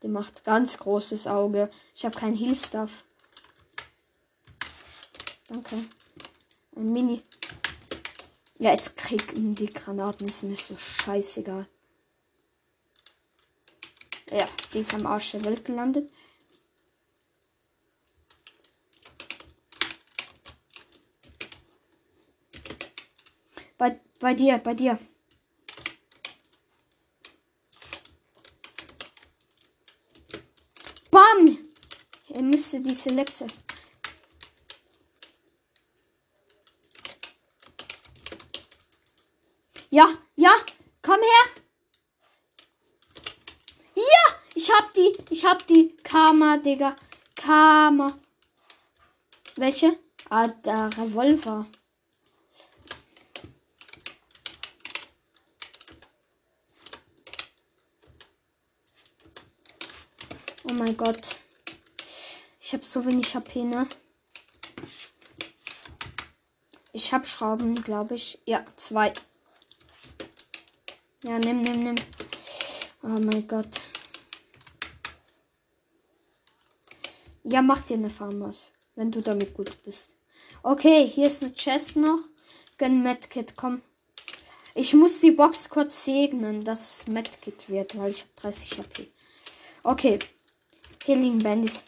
Die 0.02 0.08
macht 0.08 0.42
ganz 0.42 0.76
großes 0.78 1.28
Auge. 1.28 1.70
Ich 1.94 2.04
habe 2.04 2.18
kein 2.18 2.34
Heal-Stuff. 2.34 3.04
Danke. 5.46 5.84
Ein 6.74 6.92
Mini. 6.92 7.22
Ja, 8.64 8.70
jetzt 8.70 8.96
kriegen 8.96 9.54
die 9.54 9.66
Granaten. 9.66 10.26
Ist 10.26 10.42
mir 10.42 10.56
so 10.56 10.74
scheißegal. 10.74 11.66
Ja, 14.30 14.48
die 14.72 14.78
ist 14.78 14.94
am 14.94 15.06
Arsch 15.06 15.32
der 15.32 15.44
Welt 15.44 15.66
gelandet. 15.66 16.10
Bei, 23.76 24.00
bei 24.18 24.32
dir, 24.32 24.56
bei 24.56 24.72
dir. 24.72 24.98
Bam! 31.10 31.58
Er 32.30 32.40
müsste 32.40 32.80
die 32.80 32.94
Selekte. 32.94 33.46
Ja, 39.94 40.08
ja, 40.34 40.50
komm 41.02 41.20
her. 41.20 41.62
Ja, 43.94 44.34
ich 44.56 44.68
hab 44.68 44.92
die, 44.92 45.16
ich 45.30 45.44
hab 45.44 45.64
die. 45.68 45.94
Karma, 46.02 46.56
Digga. 46.56 46.96
Karma. 47.36 48.18
Welche? 49.54 49.96
Ah, 50.30 50.48
der 50.48 50.90
Revolver. 50.98 51.66
Oh 60.64 60.72
mein 60.72 60.96
Gott. 60.96 61.36
Ich 62.58 62.72
habe 62.72 62.84
so 62.84 63.04
wenig 63.04 63.32
HP, 63.36 63.62
ne? 63.62 63.88
Ich 66.92 67.12
habe 67.12 67.24
Schrauben, 67.24 67.80
glaube 67.80 68.16
ich. 68.16 68.40
Ja, 68.44 68.64
zwei. 68.74 69.12
Ja, 71.26 71.38
nimm, 71.38 71.62
nimm, 71.62 71.82
nimm. 71.82 71.94
Oh 73.02 73.18
mein 73.18 73.48
Gott. 73.48 73.80
Ja, 77.42 77.62
mach 77.62 77.80
dir 77.80 77.94
eine 77.94 78.10
Farmers, 78.10 78.72
wenn 78.94 79.10
du 79.10 79.22
damit 79.22 79.54
gut 79.54 79.82
bist. 79.84 80.16
Okay, 80.62 81.08
hier 81.08 81.26
ist 81.26 81.42
eine 81.42 81.54
Chest 81.54 81.96
noch. 81.96 82.18
Gönn 82.76 83.02
Medkit, 83.02 83.56
komm. 83.56 83.80
Ich 84.74 84.92
muss 84.92 85.20
die 85.20 85.30
Box 85.30 85.70
kurz 85.70 86.04
segnen, 86.04 86.62
dass 86.62 87.00
es 87.00 87.06
Medkit 87.06 87.70
wird, 87.70 87.96
weil 87.96 88.10
ich 88.10 88.20
habe 88.20 88.30
30 88.36 88.78
HP. 88.78 89.08
Okay. 89.82 90.18
Healing 91.06 91.38
Bandits. 91.38 91.84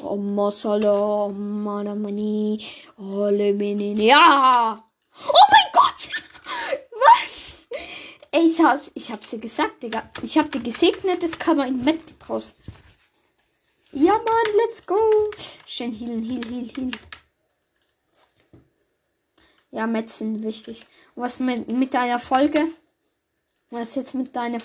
Oh, 0.00 0.16
Masala, 0.16 1.28
Mana 1.28 1.96
Mani, 1.96 2.64
Ole 2.98 3.52
Menini. 3.52 4.06
Ja! 4.06 4.84
Oh 5.28 5.46
mein? 5.50 5.63
Ich 8.36 8.60
hab, 8.60 8.80
ich 8.94 9.12
hab 9.12 9.24
sie 9.24 9.38
gesagt, 9.38 9.84
Digga. 9.84 10.10
Ich 10.22 10.36
hab 10.36 10.50
die 10.50 10.60
gesegnet, 10.60 11.22
das 11.22 11.38
kann 11.38 11.56
man 11.56 11.68
in 11.68 11.84
Met 11.84 12.02
draus. 12.18 12.56
Ja, 13.92 14.12
Mann, 14.12 14.56
let's 14.56 14.84
go. 14.84 14.98
Schön 15.66 15.92
healen, 15.92 16.22
heal, 16.22 16.44
heal, 16.44 16.68
heal. 16.74 16.90
Ja, 19.70 19.86
Mets 19.86 20.18
sind 20.18 20.42
wichtig. 20.42 20.84
Und 21.14 21.22
was 21.22 21.38
mit, 21.38 21.70
mit 21.70 21.94
deiner 21.94 22.18
Folge? 22.18 22.66
Was 23.70 23.94
jetzt 23.94 24.14
mit 24.14 24.34
deiner 24.34 24.58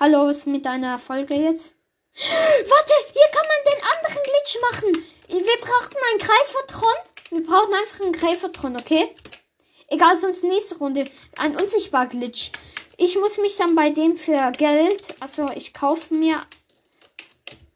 Hallo, 0.00 0.26
was 0.26 0.46
mit 0.46 0.64
deiner 0.64 0.98
Folge 0.98 1.34
jetzt? 1.34 1.74
Warte, 2.14 2.94
hier 3.12 3.28
kann 3.30 3.46
man 3.46 3.72
den 3.72 3.82
anderen 3.82 4.22
Glitch 4.22 4.58
machen. 4.70 5.04
Wir 5.28 5.60
brauchen 5.60 5.96
einen 6.10 6.18
Greifertron. 6.18 6.94
Wir 7.30 7.42
brauchen 7.44 7.74
einfach 7.74 8.00
einen 8.00 8.12
Greifertron, 8.12 8.76
okay? 8.76 9.14
Egal, 9.94 10.16
sonst 10.16 10.42
nächste 10.42 10.78
Runde. 10.78 11.04
Ein 11.38 11.56
unsichtbar 11.56 12.08
Glitch. 12.08 12.50
Ich 12.96 13.16
muss 13.16 13.38
mich 13.38 13.56
dann 13.56 13.76
bei 13.76 13.90
dem 13.90 14.16
für 14.16 14.50
Geld, 14.50 15.14
also 15.20 15.46
ich 15.54 15.72
kaufe 15.72 16.12
mir, 16.14 16.40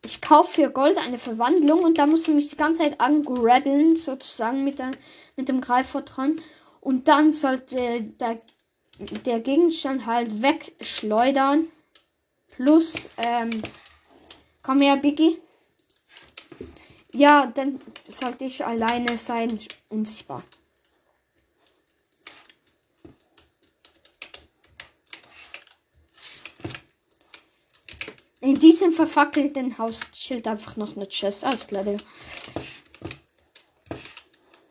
ich 0.05 0.21
kaufe 0.21 0.63
für 0.63 0.71
Gold 0.71 0.99
eine 0.99 1.19
Verwandlung 1.19 1.85
und 1.85 1.97
da 1.97 2.07
muss 2.07 2.27
ich 2.27 2.35
mich 2.35 2.51
die 2.51 2.57
ganze 2.57 2.83
Zeit 2.83 3.01
angrabbeln, 3.01 3.95
sozusagen 3.95 4.65
mit, 4.65 4.81
der, 4.81 4.91
mit 5.37 5.49
dem 5.49 5.61
Greifertron. 5.61 6.41
Und 6.81 7.07
dann 7.07 7.31
sollte 7.31 8.03
der, 8.03 8.41
der 9.25 9.39
Gegenstand 9.39 10.07
halt 10.07 10.43
wegschleudern. 10.43 11.69
Plus, 12.51 13.11
ähm, 13.19 13.51
komm 14.63 14.81
her, 14.81 14.97
Biggie. 14.97 15.39
Ja, 17.13 17.47
dann 17.47 17.79
sollte 18.09 18.45
ich 18.45 18.65
alleine 18.65 19.19
sein, 19.19 19.57
unsichtbar. 19.89 20.43
In 28.41 28.59
diesem 28.59 28.93
verfackelten 28.93 29.79
Haus 29.79 30.01
chillt 30.13 30.47
einfach 30.47 30.77
noch 30.77 30.97
eine 30.97 31.09
Chest. 31.09 31.45
Alles 31.45 31.67
klar, 31.67 31.83
Digga. 31.83 32.05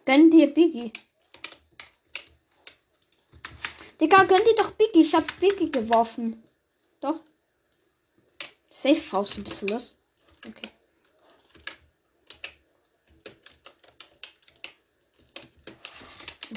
Gönn 0.05 0.31
dir 0.31 0.53
Biggie. 0.53 0.93
Digga, 3.99 4.23
gönn 4.23 4.43
dir 4.45 4.55
doch 4.55 4.71
Biggie. 4.71 5.01
Ich 5.01 5.13
hab 5.13 5.37
Biggie 5.39 5.69
geworfen. 5.69 6.41
Doch. 7.01 7.19
Safe 8.69 9.01
brauchst 9.09 9.37
du. 9.37 9.43
Bist 9.43 9.61
du 9.63 9.65
los? 9.65 9.97
Okay. 10.47 10.69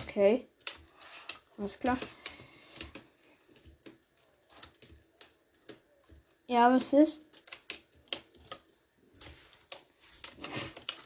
Okay. 0.01 0.49
Alles 1.59 1.79
klar. 1.79 1.99
Ja, 6.51 6.69
was 6.75 6.93
ist? 6.93 7.21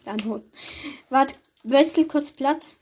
Dann 0.07 0.25
holt. 0.25 0.43
Warte, 1.11 1.35
wechsel 1.65 2.09
kurz 2.09 2.31
Platz. 2.31 2.79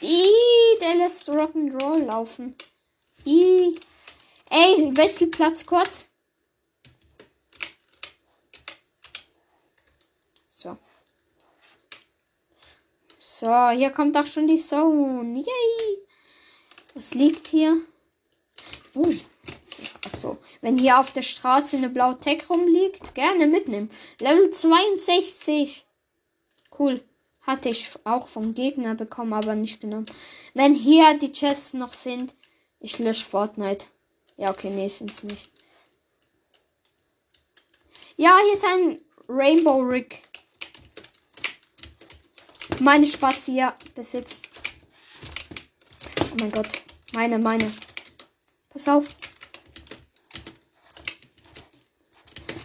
Ih, 0.00 0.78
der 0.80 0.96
lässt 0.96 1.28
Rock'n'Roll 1.28 2.06
laufen. 2.06 2.56
Ih. 3.24 3.78
Ey, 4.50 4.96
wechsel 4.96 5.28
Platz 5.28 5.64
kurz. 5.64 6.08
So. 10.48 10.76
So, 13.18 13.68
hier 13.68 13.90
kommt 13.90 14.16
auch 14.16 14.26
schon 14.26 14.48
die 14.48 14.60
Zone. 14.60 15.38
Yay. 15.38 16.08
Was 16.94 17.14
liegt 17.14 17.46
hier? 17.46 17.80
Uh. 18.94 19.14
Achso. 20.06 20.38
Wenn 20.60 20.78
hier 20.78 20.98
auf 20.98 21.12
der 21.12 21.22
Straße 21.22 21.76
eine 21.76 21.88
blaue 21.88 22.18
Tech 22.18 22.48
rumliegt, 22.48 23.14
gerne 23.14 23.46
mitnehmen. 23.46 23.90
Level 24.18 24.50
62. 24.50 25.84
Cool. 26.78 27.02
Hatte 27.42 27.68
ich 27.68 27.90
auch 28.04 28.28
vom 28.28 28.54
Gegner 28.54 28.94
bekommen, 28.94 29.32
aber 29.32 29.54
nicht 29.54 29.80
genommen. 29.80 30.06
Wenn 30.54 30.74
hier 30.74 31.14
die 31.14 31.32
Chests 31.32 31.74
noch 31.74 31.92
sind, 31.92 32.34
ich 32.80 32.98
lösche 32.98 33.24
Fortnite. 33.24 33.86
Ja, 34.36 34.50
okay, 34.50 34.70
nee, 34.70 34.84
nicht. 34.84 35.50
Ja, 38.16 38.38
hier 38.44 38.54
ist 38.54 38.64
ein 38.64 39.00
Rainbow 39.28 39.80
Rig. 39.80 40.22
Meine 42.80 43.06
Spaß 43.06 43.46
hier 43.46 43.74
besitzt. 43.94 44.48
Oh 46.20 46.36
mein 46.38 46.50
Gott. 46.50 46.68
Meine, 47.12 47.38
meine. 47.38 47.70
Pass 48.70 48.88
auf. 48.88 49.06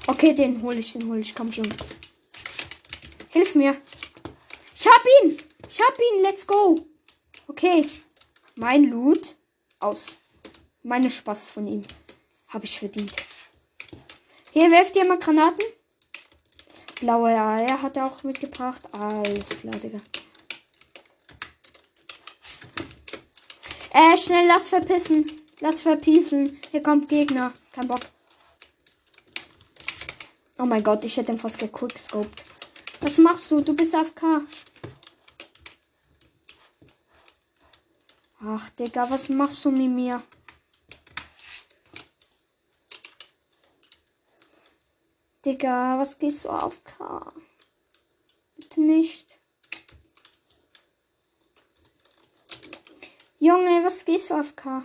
Okay, 0.07 0.33
den 0.33 0.61
hole 0.61 0.77
ich, 0.77 0.93
den 0.93 1.09
hole 1.09 1.19
ich. 1.19 1.33
Komm 1.33 1.51
schon. 1.51 1.73
Hilf 3.31 3.55
mir. 3.55 3.75
Ich 4.73 4.87
hab 4.87 5.03
ihn. 5.23 5.37
Ich 5.67 5.81
hab 5.81 5.97
ihn. 5.97 6.21
Let's 6.21 6.45
go. 6.45 6.85
Okay. 7.47 7.85
Mein 8.55 8.85
Loot 8.85 9.35
aus. 9.79 10.17
Meine 10.83 11.09
Spaß 11.09 11.49
von 11.49 11.67
ihm. 11.67 11.81
Habe 12.47 12.65
ich 12.65 12.79
verdient. 12.79 13.11
Hier, 14.51 14.71
werft 14.71 14.95
ihr 14.95 15.05
mal 15.05 15.19
Granaten. 15.19 15.65
Blaue 17.01 17.29
Eier 17.29 17.81
hat 17.81 17.97
er 17.97 18.05
auch 18.05 18.23
mitgebracht. 18.23 18.81
Alles 18.93 19.49
klar, 19.49 19.75
Digga. 19.75 19.99
Äh, 23.91 24.17
schnell, 24.17 24.47
lass 24.47 24.69
verpissen. 24.69 25.25
Lass 25.59 25.81
verpissen. 25.81 26.59
Hier 26.71 26.83
kommt 26.83 27.09
Gegner. 27.09 27.53
Kein 27.71 27.87
Bock. 27.87 28.01
Oh 30.57 30.65
mein 30.65 30.83
Gott, 30.83 31.03
ich 31.05 31.17
hätte 31.17 31.31
ihn 31.31 31.37
fast 31.37 31.59
gequickscoped. 31.59 32.43
Was 33.01 33.17
machst 33.17 33.51
du? 33.51 33.61
Du 33.61 33.75
bist 33.75 33.93
AFK. 33.93 34.41
Ach, 38.41 38.69
Digga, 38.71 39.09
was 39.09 39.29
machst 39.29 39.65
du 39.65 39.71
mit 39.71 39.89
mir? 39.89 40.21
Digga, 45.43 45.99
was 45.99 46.17
gehst 46.17 46.45
du 46.45 46.49
auf 46.49 46.83
K? 46.83 47.31
Bitte 48.55 48.81
nicht. 48.81 49.39
Junge, 53.39 53.83
was 53.83 54.05
gehst 54.05 54.29
du 54.29 54.35
auf 54.35 54.55
K? 54.55 54.83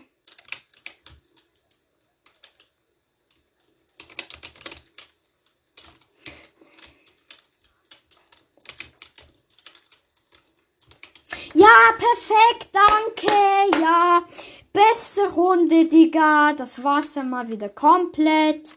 Ja, 11.54 11.92
perfekt, 12.10 12.68
danke. 12.72 13.80
Ja, 13.80 14.24
beste 14.72 15.32
Runde, 15.32 15.86
Digga. 15.86 16.52
Das 16.54 16.82
war's 16.82 17.14
dann 17.14 17.30
mal 17.30 17.48
wieder 17.48 17.68
komplett. 17.68 18.76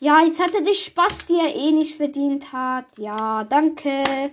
Ja, 0.00 0.22
jetzt 0.22 0.40
hatte 0.40 0.62
die 0.62 0.74
Spaß, 0.74 1.26
die 1.26 1.38
er 1.38 1.54
eh 1.54 1.72
nicht 1.72 1.96
verdient 1.96 2.52
hat. 2.52 2.86
Ja, 2.98 3.44
danke. 3.44 4.32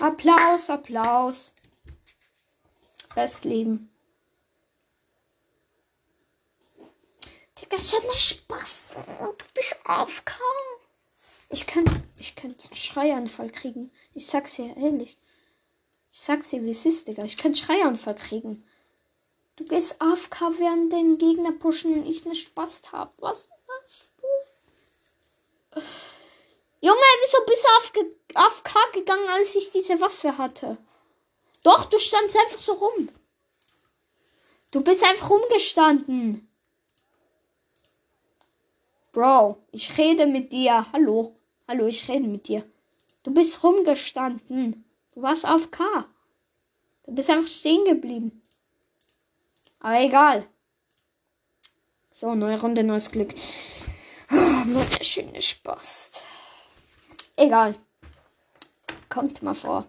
Applaus, 0.00 0.68
Applaus. 0.68 1.54
Best 3.14 3.44
Leben. 3.44 3.90
Digga, 7.60 7.76
ich 7.76 7.94
hatte 7.94 8.16
Spaß. 8.16 8.88
Du 9.38 9.44
bist 9.54 9.76
aufgekommen. 9.84 10.50
Ich 11.50 11.66
könnte 11.66 12.02
ich 12.18 12.34
könnt 12.34 12.64
einen 12.64 12.74
Schreianfall 12.74 13.50
kriegen. 13.50 13.92
Ich 14.14 14.26
sag's 14.26 14.56
dir 14.56 14.76
ehrlich. 14.76 15.16
Ich 16.14 16.20
sag's 16.20 16.50
dir, 16.50 16.62
wie 16.62 16.70
es 16.70 16.86
ist, 16.86 17.08
Digga. 17.08 17.24
Ich 17.24 17.36
könnte 17.36 17.58
Schreianfall 17.58 18.14
kriegen. 18.14 18.64
Du 19.56 19.64
gehst 19.64 20.00
AFK, 20.00 20.60
während 20.60 20.92
den 20.92 21.18
Gegner 21.18 21.50
pushen 21.50 21.92
und 21.92 22.06
ich 22.06 22.24
einen 22.24 22.36
Spaß 22.36 22.82
hab. 22.92 23.20
Was 23.20 23.48
machst 23.66 24.12
du? 25.72 25.80
Junge, 26.80 27.00
wieso 27.20 27.38
bist 27.46 27.64
du 27.64 27.68
auf 28.36 28.46
AFK 28.46 28.92
gegangen, 28.92 29.28
als 29.28 29.56
ich 29.56 29.72
diese 29.72 30.00
Waffe 30.00 30.38
hatte? 30.38 30.76
Doch, 31.64 31.86
du 31.86 31.98
standst 31.98 32.36
einfach 32.36 32.60
so 32.60 32.74
rum. 32.74 33.08
Du 34.70 34.84
bist 34.84 35.02
einfach 35.02 35.30
rumgestanden. 35.30 36.48
Bro, 39.10 39.58
ich 39.72 39.98
rede 39.98 40.26
mit 40.26 40.52
dir. 40.52 40.86
Hallo. 40.92 41.34
Hallo, 41.66 41.86
ich 41.86 42.08
rede 42.08 42.28
mit 42.28 42.46
dir. 42.46 42.64
Du 43.24 43.34
bist 43.34 43.64
rumgestanden. 43.64 44.84
Du 45.14 45.22
warst 45.22 45.46
auf 45.46 45.70
K. 45.70 45.84
Du 47.06 47.14
bist 47.14 47.30
einfach 47.30 47.46
stehen 47.46 47.84
geblieben. 47.84 48.42
Aber 49.78 50.00
egal. 50.00 50.44
So, 52.10 52.34
neue 52.34 52.60
Runde, 52.60 52.82
neues 52.82 53.10
Glück. 53.12 53.32
Oh, 54.32 54.82
schöne 55.00 55.40
Spaß. 55.40 56.24
Egal. 57.36 57.76
Kommt 59.08 59.42
mal 59.42 59.54
vor. 59.54 59.86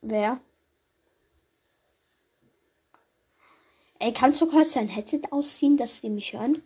Wer? 0.00 0.40
Ey, 3.98 4.12
kannst 4.14 4.40
du 4.40 4.46
kurz 4.46 4.72
dein 4.72 4.88
Headset 4.88 5.22
ausziehen, 5.30 5.76
dass 5.76 6.00
die 6.00 6.10
mich 6.10 6.32
hören? 6.32 6.62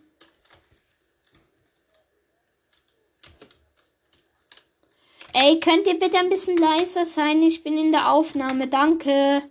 Ey, 5.33 5.59
könnt 5.59 5.85
ihr 5.87 5.99
bitte 5.99 6.17
ein 6.17 6.29
bisschen 6.29 6.57
leiser 6.57 7.05
sein? 7.05 7.41
Ich 7.43 7.63
bin 7.63 7.77
in 7.77 7.91
der 7.91 8.11
Aufnahme. 8.11 8.67
Danke. 8.67 9.43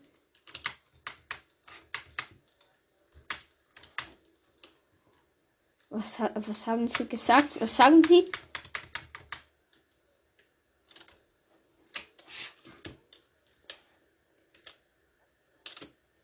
Was, 5.90 6.20
was 6.20 6.66
haben 6.66 6.88
Sie 6.88 7.06
gesagt? 7.06 7.60
Was 7.60 7.76
sagen 7.76 8.02
Sie? 8.02 8.30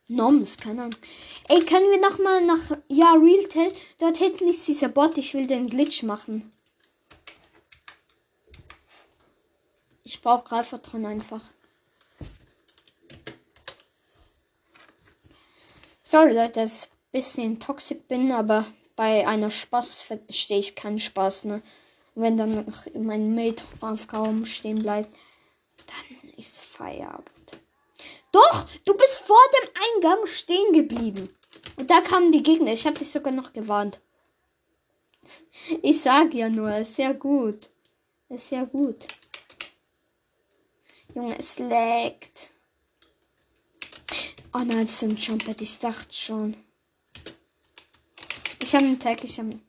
Noms, 0.09 0.59
keine 0.59 0.83
Ahnung. 0.83 0.97
Ey, 1.49 1.65
können 1.65 1.91
wir 1.91 2.01
noch 2.01 2.19
mal 2.19 2.45
nach 2.45 2.77
ja 2.89 3.15
Realtel? 3.15 3.73
Dort 3.99 4.19
hinten 4.19 4.49
ist 4.49 4.67
dieser 4.69 4.89
Bot. 4.89 5.17
Ich 5.19 5.35
will 5.35 5.47
den 5.47 5.67
Glitch 5.67 6.03
machen. 6.03 6.51
Brauche 10.25 10.45
Greifvertrauen 10.45 11.05
einfach. 11.05 11.43
Sorry 16.03 16.35
Leute, 16.35 16.61
dass 16.61 16.85
ich 16.85 16.91
ein 16.91 17.13
bisschen 17.13 17.61
toxisch 17.61 17.99
bin, 18.09 18.33
aber 18.33 18.65
bei 18.97 19.27
einer 19.29 19.51
Spaß 19.51 20.03
verstehe 20.03 20.59
ich 20.59 20.75
keinen 20.75 20.99
Spaß, 20.99 21.45
ne? 21.45 21.63
wenn 22.15 22.39
dann 22.39 22.55
noch 22.55 22.87
mein 22.95 23.35
Mate 23.35 23.65
auf 23.81 24.07
kaum 24.07 24.47
stehen 24.47 24.79
bleibt, 24.79 25.15
dann 25.87 26.31
ist 26.37 26.63
Feierabend. 26.63 27.61
Doch, 28.33 28.67
du 28.85 28.97
bist 28.97 29.19
vor 29.19 29.37
dem 29.61 29.69
Eingang 29.75 30.27
stehen 30.27 30.73
geblieben. 30.73 31.29
Und 31.77 31.91
da 31.91 32.01
kamen 32.01 32.33
die 32.33 32.43
Gegner. 32.43 32.73
Ich 32.73 32.87
habe 32.87 32.99
dich 32.99 33.11
sogar 33.11 33.33
noch 33.33 33.53
gewarnt. 33.53 34.01
Ich 35.83 36.01
sag 36.01 36.33
ja 36.35 36.49
nur, 36.49 36.75
ist 36.77 36.97
sehr 36.97 37.15
gut. 37.15 37.69
Ist 38.29 38.49
sehr 38.49 38.67
gut. 38.67 39.07
Junge, 41.15 41.39
es 41.39 41.59
laggt. 41.61 42.51
Oh 44.53 44.59
nein, 44.59 44.85
es 44.85 44.99
sind 44.99 45.19
Jumpet. 45.25 45.61
Ich 45.61 45.79
dachte 45.79 46.13
schon. 46.13 46.57
Ich 48.61 48.75
habe 48.75 48.85
einen 48.85 48.99
Tag, 48.99 49.23
ich 49.23 49.39
habe. 49.39 49.61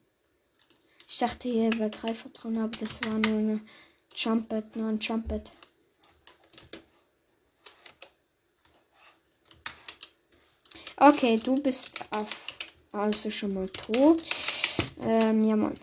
Ich 1.08 1.20
dachte 1.20 1.48
hier 1.48 1.72
wäre 1.78 1.92
Greifer 1.92 2.30
drin, 2.30 2.58
aber 2.58 2.76
das 2.80 3.02
war 3.04 3.14
nur 3.20 3.40
eine 3.40 3.60
Jumpet, 4.16 4.76
nur 4.76 4.90
ein 4.90 5.00
Jumpet. 5.00 5.52
Okay, 10.98 11.38
du 11.38 11.62
bist 11.62 11.92
auf, 12.10 12.30
also 12.92 13.30
schon 13.30 13.54
mal 13.54 13.70
tot. 13.70 14.24
Ähm, 15.02 15.44
ja, 15.44 15.56
Mann. 15.56 15.78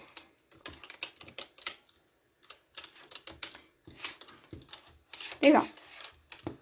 Digga. 5.42 5.66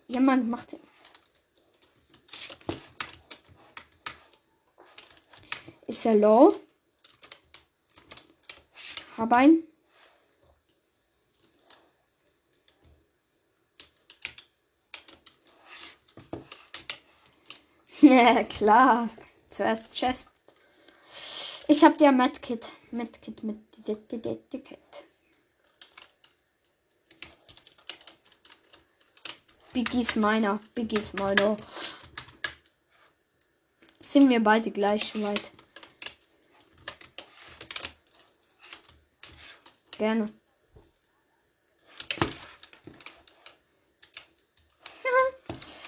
Jemand 0.08 0.48
macht. 0.48 0.76
Ist 5.86 6.06
er 6.06 6.14
low? 6.14 6.54
Hab 9.16 9.32
ein. 9.32 9.64
Ja, 18.02 18.44
klar. 18.44 19.10
Zuerst 19.50 19.92
Chest. 19.92 20.30
Ich 21.68 21.84
hab 21.84 21.98
dir 21.98 22.12
Medkit. 22.12 22.72
Medkit 22.90 23.44
mit 23.44 23.58
Kit. 29.72 29.90
Biggies 29.90 30.16
meiner. 30.16 30.60
Biggies 30.74 31.12
meiner. 31.14 31.56
Sind 34.00 34.28
wir 34.28 34.42
beide 34.42 34.70
gleich 34.70 35.14
weit. 35.22 35.52
gerne. 40.00 40.24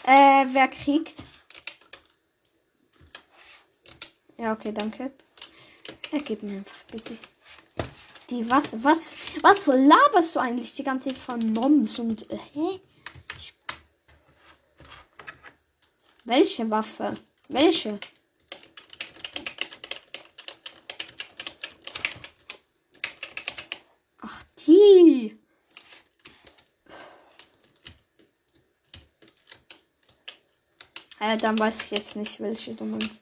äh, 0.04 0.46
wer 0.52 0.68
kriegt? 0.68 1.22
Ja, 4.36 4.52
okay, 4.52 4.72
danke. 4.72 5.12
Er 6.10 6.20
gibt 6.20 6.42
mir 6.42 6.58
einfach 6.58 6.84
bitte. 6.90 7.16
Die 8.28 8.50
was? 8.50 8.64
Was? 8.84 9.14
Was 9.40 9.66
laberst 9.66 10.36
du 10.36 10.40
eigentlich 10.40 10.74
die 10.74 10.84
ganze 10.84 11.08
Zeit 11.08 11.16
von 11.16 11.38
Noms 11.38 11.98
und 11.98 12.30
äh, 12.30 12.38
hä? 12.52 12.80
Ich... 13.38 13.54
Welche 16.34 16.70
Waffe? 16.70 17.12
Welche? 17.50 18.00
Ach, 24.22 24.42
die. 24.60 25.38
Ja, 31.20 31.36
dann 31.36 31.58
weiß 31.58 31.82
ich 31.82 31.90
jetzt 31.90 32.16
nicht, 32.16 32.40
welche 32.40 32.74
du 32.74 32.86
meinst. 32.86 33.20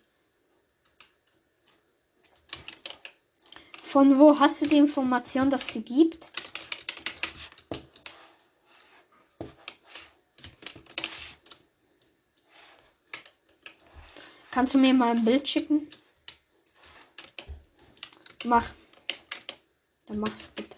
Von 3.82 4.20
wo 4.20 4.38
hast 4.38 4.62
du 4.62 4.68
die 4.68 4.78
Information, 4.78 5.50
dass 5.50 5.66
sie 5.66 5.82
gibt? 5.82 6.30
Kannst 14.50 14.74
du 14.74 14.78
mir 14.78 14.92
mal 14.92 15.16
ein 15.16 15.24
Bild 15.24 15.46
schicken? 15.46 15.88
Mach. 18.44 18.70
Dann 20.06 20.18
mach's 20.18 20.48
bitte. 20.50 20.76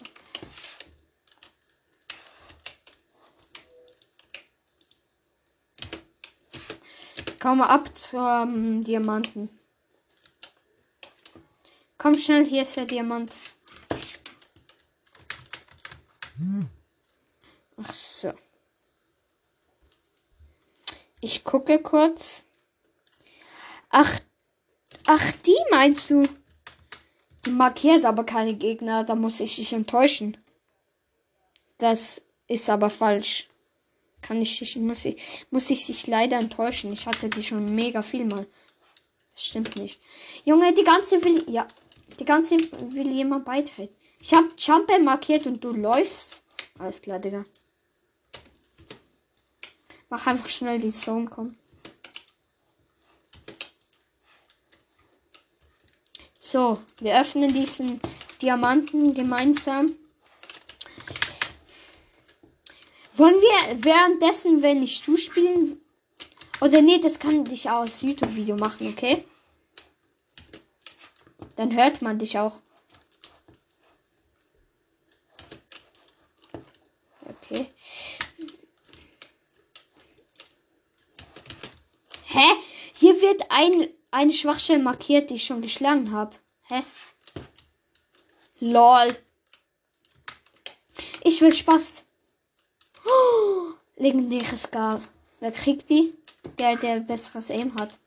Komm 7.39 7.57
mal 7.57 7.67
ab 7.67 7.97
zum 7.97 8.83
Diamanten. 8.83 9.49
Komm 11.97 12.17
schnell, 12.17 12.45
hier 12.45 12.61
ist 12.63 12.75
der 12.77 12.85
Diamant. 12.85 13.37
Ach 17.77 17.93
so. 17.93 18.33
Ich 21.21 21.43
gucke 21.43 21.81
kurz. 21.81 22.43
Ach, 23.89 24.19
ach, 25.05 25.31
die 25.45 25.55
meinst 25.73 26.09
du? 26.09 26.27
Die 27.45 27.51
markiert 27.51 28.05
aber 28.05 28.23
keine 28.23 28.53
Gegner, 28.53 29.03
da 29.03 29.15
muss 29.15 29.39
ich 29.39 29.55
dich 29.55 29.73
enttäuschen. 29.73 30.37
Das 31.77 32.21
ist 32.47 32.69
aber 32.69 32.89
falsch. 32.89 33.49
Kann 34.21 34.41
ich 34.41 34.57
dich, 34.57 34.77
muss 34.77 35.03
ich, 35.03 35.45
muss 35.51 35.69
ich 35.69 35.85
dich 35.85 36.07
leider 36.07 36.37
enttäuschen. 36.37 36.93
Ich 36.93 37.05
hatte 37.05 37.27
die 37.27 37.43
schon 37.43 37.75
mega 37.75 38.01
viel 38.01 38.25
mal. 38.25 38.45
Stimmt 39.35 39.75
nicht. 39.75 39.99
Junge, 40.45 40.73
die 40.73 40.83
ganze 40.83 41.21
will, 41.23 41.43
ja, 41.49 41.67
die 42.19 42.25
ganze 42.25 42.55
will 42.55 43.11
jemand 43.11 43.43
beitreten. 43.43 43.95
Ich 44.19 44.33
hab 44.33 44.45
Jumper 44.57 44.99
markiert 44.99 45.45
und 45.45 45.61
du 45.61 45.73
läufst. 45.73 46.43
Alles 46.79 47.01
klar, 47.01 47.19
Digga. 47.19 47.43
Mach 50.09 50.27
einfach 50.27 50.47
schnell 50.47 50.79
die 50.79 50.91
Zone 50.91 51.27
kommen. 51.27 51.57
So, 56.53 56.79
wir 56.99 57.19
öffnen 57.19 57.51
diesen 57.51 57.99
Diamanten 58.39 59.15
gemeinsam. 59.15 59.95
Wollen 63.15 63.33
wir 63.33 63.83
währenddessen, 63.83 64.61
wenn 64.61 64.83
ich 64.83 65.01
du 65.01 65.17
spielen. 65.17 65.81
Oder 66.61 66.83
nee, 66.83 66.99
das 66.99 67.17
kann 67.17 67.43
ich 67.47 67.71
aus 67.71 68.03
YouTube-Video 68.03 68.55
machen, 68.55 68.87
okay? 68.89 69.25
Dann 71.55 71.75
hört 71.75 72.03
man 72.03 72.19
dich 72.19 72.37
auch. 72.37 72.61
Okay. 77.25 77.65
Hä? 82.25 82.45
Hier 82.93 83.19
wird 83.21 83.41
ein, 83.49 83.87
eine 84.11 84.33
Schwachstelle 84.33 84.83
markiert, 84.83 85.31
die 85.31 85.37
ich 85.37 85.45
schon 85.45 85.63
geschlagen 85.63 86.11
habe. 86.11 86.35
Hä? 86.69 86.83
Lol. 88.59 89.15
Ich 91.23 91.41
will 91.41 91.53
Spaß. 91.53 92.05
Oh, 93.05 93.73
legendäre 93.97 94.57
Skal. 94.57 95.01
Wer 95.39 95.51
kriegt 95.51 95.89
die? 95.89 96.13
Der, 96.57 96.75
der 96.77 96.99
besseres 96.99 97.49
Aim 97.49 97.75
hat. 97.75 97.97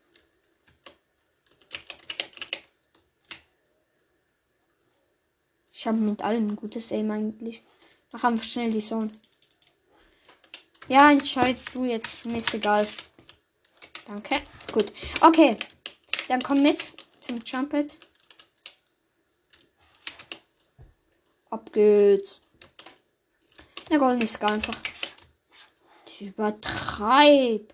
Ich 5.73 5.87
habe 5.87 5.99
mit 5.99 6.23
allem 6.23 6.49
ein 6.49 6.57
gutes 6.57 6.91
Aim 6.91 7.11
eigentlich. 7.11 7.63
Mach 8.13 8.25
einfach 8.25 8.45
schnell 8.45 8.71
die 8.71 8.81
Zone. 8.81 9.13
Ja, 10.89 11.11
entscheid 11.11 11.59
du 11.75 11.85
jetzt. 11.85 12.25
Mir 12.25 12.39
ist 12.39 12.55
egal. 12.55 12.89
Danke. 14.07 14.43
Gut. 14.73 14.93
Okay. 15.21 15.57
Dann 16.29 16.43
komm 16.43 16.63
mit 16.63 16.97
zum 17.21 17.45
Trumpet. 17.45 17.97
Ab 21.51 21.73
geht's. 21.73 22.41
Na, 23.91 23.99
Golden 23.99 24.23
ist 24.23 24.41
gar 24.41 24.53
einfach. 24.53 24.77
Ich 26.07 26.23
übertreib. 26.23 27.73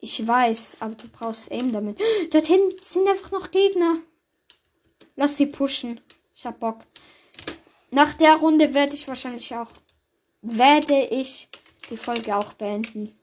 Ich 0.00 0.26
weiß, 0.26 0.78
aber 0.80 0.94
du 0.94 1.08
brauchst 1.08 1.50
Aim 1.50 1.72
damit. 1.72 2.00
Dort 2.30 2.46
hinten 2.46 2.82
sind 2.82 3.08
einfach 3.08 3.30
noch 3.30 3.50
Gegner. 3.50 3.98
Lass 5.16 5.36
sie 5.36 5.46
pushen. 5.46 6.00
Ich 6.34 6.44
hab 6.44 6.60
Bock. 6.60 6.84
Nach 7.90 8.14
der 8.14 8.34
Runde 8.36 8.74
werde 8.74 8.94
ich 8.94 9.08
wahrscheinlich 9.08 9.54
auch. 9.54 9.70
Werde 10.42 11.06
ich 11.06 11.48
die 11.88 11.96
Folge 11.96 12.36
auch 12.36 12.52
beenden. 12.54 13.18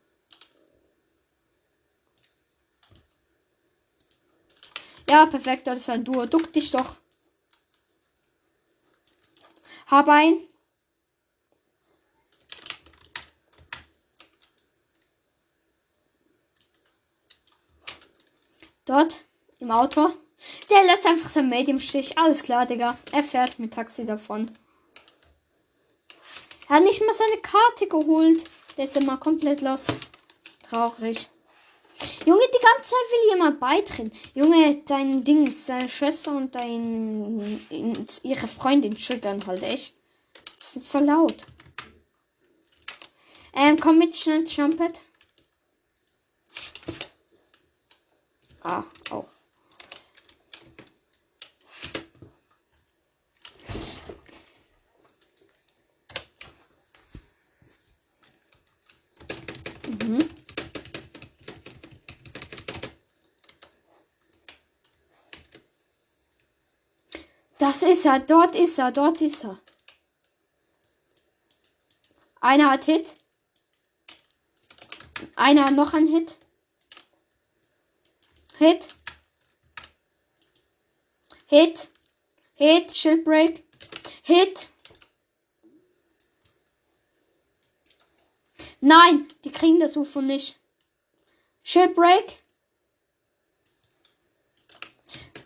Ja, 5.09 5.25
perfekt. 5.25 5.67
Das 5.67 5.81
ist 5.81 5.89
ein 5.89 6.03
Duo. 6.03 6.25
Duck 6.25 6.51
dich 6.51 6.71
doch. 6.71 6.97
Hab 9.87 10.07
ein. 10.09 10.39
Dort 18.85 19.23
im 19.59 19.71
Auto. 19.71 20.09
Der 20.69 20.83
lässt 20.83 21.05
einfach 21.05 21.29
sein 21.29 21.49
Mate 21.49 21.71
im 21.71 21.79
Stich. 21.79 22.17
Alles 22.17 22.43
klar, 22.43 22.65
Digga. 22.65 22.97
Er 23.11 23.23
fährt 23.23 23.59
mit 23.59 23.73
Taxi 23.73 24.05
davon. 24.05 24.51
Er 26.67 26.77
hat 26.77 26.83
nicht 26.83 27.05
mal 27.05 27.13
seine 27.13 27.41
Karte 27.41 27.87
geholt. 27.87 28.43
Der 28.77 28.85
ist 28.85 28.97
immer 28.97 29.17
komplett 29.17 29.61
lost. 29.61 29.93
Traurig. 30.67 31.29
Junge, 32.25 32.43
die 32.53 32.63
ganze 32.63 32.89
Zeit 32.91 33.11
will 33.11 33.29
jemand 33.31 33.59
beitreten. 33.59 34.11
Junge, 34.33 34.81
dein 34.85 35.23
Ding 35.23 35.47
ist 35.47 35.65
seine 35.65 35.89
Schwester 35.89 36.31
und 36.35 36.55
dein 36.55 37.59
ihre 38.23 38.47
Freundin 38.47 38.97
schüttern 38.97 39.45
halt 39.45 39.63
echt. 39.63 39.95
Das 40.57 40.75
ist 40.75 40.91
so 40.91 40.99
laut. 40.99 41.45
Ähm, 43.55 43.79
komm 43.79 43.99
mit 43.99 44.15
schnell, 44.15 44.43
Trumpet. 44.45 45.01
Ah, 48.61 48.83
oh. 49.11 49.25
Das 67.65 67.81
ist 67.81 68.03
er, 68.03 68.19
dort 68.19 68.57
ist 68.57 68.77
er, 68.77 68.91
dort 68.91 69.21
ist 69.21 69.45
er. 69.45 69.57
Einer 72.41 72.71
hat 72.71 72.83
Hit. 72.83 73.15
Einer 75.37 75.67
hat 75.67 75.73
noch 75.73 75.93
ein 75.93 76.05
Hit. 76.05 76.37
Hit. 78.57 78.89
Hit. 81.45 81.89
Hit. 82.55 82.93
Shipbreak. 82.93 83.63
Hit. 84.23 84.67
Nein, 88.81 89.29
die 89.45 89.53
kriegen 89.53 89.79
das 89.79 89.95
UFO 89.95 90.19
nicht. 90.19 90.59
Shipbreak. 91.63 92.43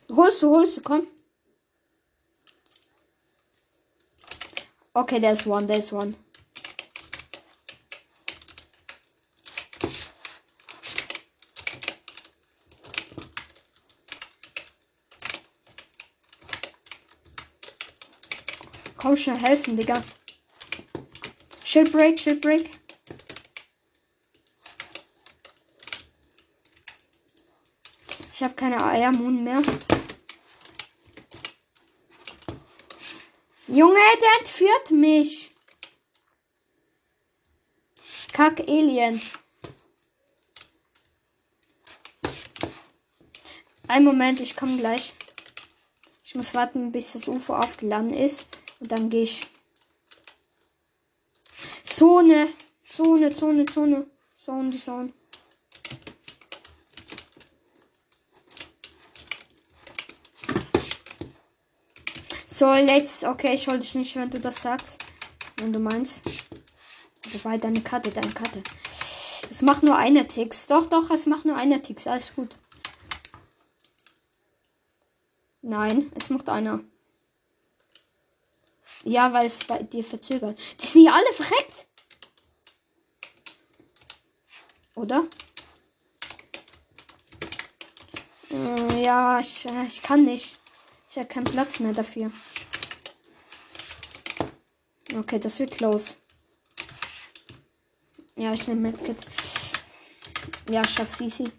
Holst 0.10 0.42
du, 0.42 0.50
holst 0.50 0.78
du, 0.78 0.82
komm. 0.82 1.08
Okay, 4.98 5.20
ist 5.32 5.46
one, 5.46 5.68
ist 5.78 5.94
one. 5.94 6.16
Komm 18.98 19.16
schnell 19.16 19.38
helfen, 19.38 19.78
Digga. 19.78 20.04
Shipbreak, 21.64 22.20
Shipbreak. 22.20 22.72
Ich 28.34 28.42
habe 28.42 28.56
keine 28.56 28.84
Eiermoon 28.84 29.44
mehr. 29.44 29.62
Junge, 33.78 34.00
der 34.20 34.40
entführt 34.40 34.90
mich. 34.90 35.52
Kack 38.34 38.62
Alien. 38.62 39.22
Ein 43.88 44.04
Moment, 44.04 44.42
ich 44.42 44.56
komme 44.56 44.78
gleich. 44.78 45.14
Ich 46.24 46.34
muss 46.34 46.56
warten, 46.56 46.92
bis 46.92 47.14
das 47.14 47.28
UFO 47.28 47.54
aufgeladen 47.54 48.16
ist. 48.16 48.48
Und 48.80 48.92
dann 48.92 49.12
gehe 49.12 49.24
ich. 49.24 49.46
Zone. 51.84 52.48
Zone, 52.90 53.32
Zone, 53.32 53.66
Zone. 53.68 54.08
Zone, 54.36 54.70
die 54.72 54.80
Zone. 54.80 55.14
So, 62.58 62.74
let's. 62.74 63.24
Okay, 63.24 63.54
ich 63.54 63.68
hol 63.68 63.78
dich 63.78 63.94
nicht, 63.94 64.16
wenn 64.16 64.32
du 64.32 64.40
das 64.40 64.64
sagst. 64.64 64.98
Wenn 65.58 65.72
du 65.72 65.78
meinst. 65.78 66.24
Wobei, 67.32 67.60
deine 67.60 67.84
Karte, 67.84 68.10
deine 68.10 68.32
Karte. 68.32 68.64
Es 69.52 69.62
macht 69.62 69.84
nur 69.84 69.96
eine 69.96 70.28
Ticks. 70.28 70.66
Doch, 70.66 70.88
doch, 70.88 71.12
es 71.12 71.28
macht 71.28 71.46
nur 71.46 71.56
eine 71.56 71.84
Ticks. 71.84 72.08
Alles 72.08 72.34
gut. 72.34 72.56
Nein, 75.62 76.12
es 76.16 76.32
macht 76.32 76.50
einer. 76.50 76.80
Ja, 79.04 79.34
weil 79.34 79.46
es 79.46 79.64
bei 79.64 79.84
dir 79.84 80.04
verzögert. 80.04 80.60
Die 80.82 80.86
sind 80.88 81.04
ja 81.04 81.12
alle 81.12 81.34
verreckt. 81.34 81.86
Oder? 84.96 85.28
Äh, 88.50 89.04
ja, 89.04 89.40
ich, 89.42 89.68
äh, 89.68 89.86
ich 89.86 90.02
kann 90.02 90.26
nicht. 90.26 90.58
Ich 91.10 91.18
habe 91.18 91.28
keinen 91.28 91.46
Platz 91.46 91.80
mehr 91.80 91.94
dafür. 91.94 92.32
Okay, 95.16 95.40
das 95.40 95.60
wird 95.60 95.72
close. 95.72 96.16
Ja, 98.36 98.54
ich 98.54 98.68
nehme 98.68 98.92
Medkit. 98.92 99.26
Ja, 100.70 100.88
schaff 100.88 101.14
Sisi. 101.16 101.52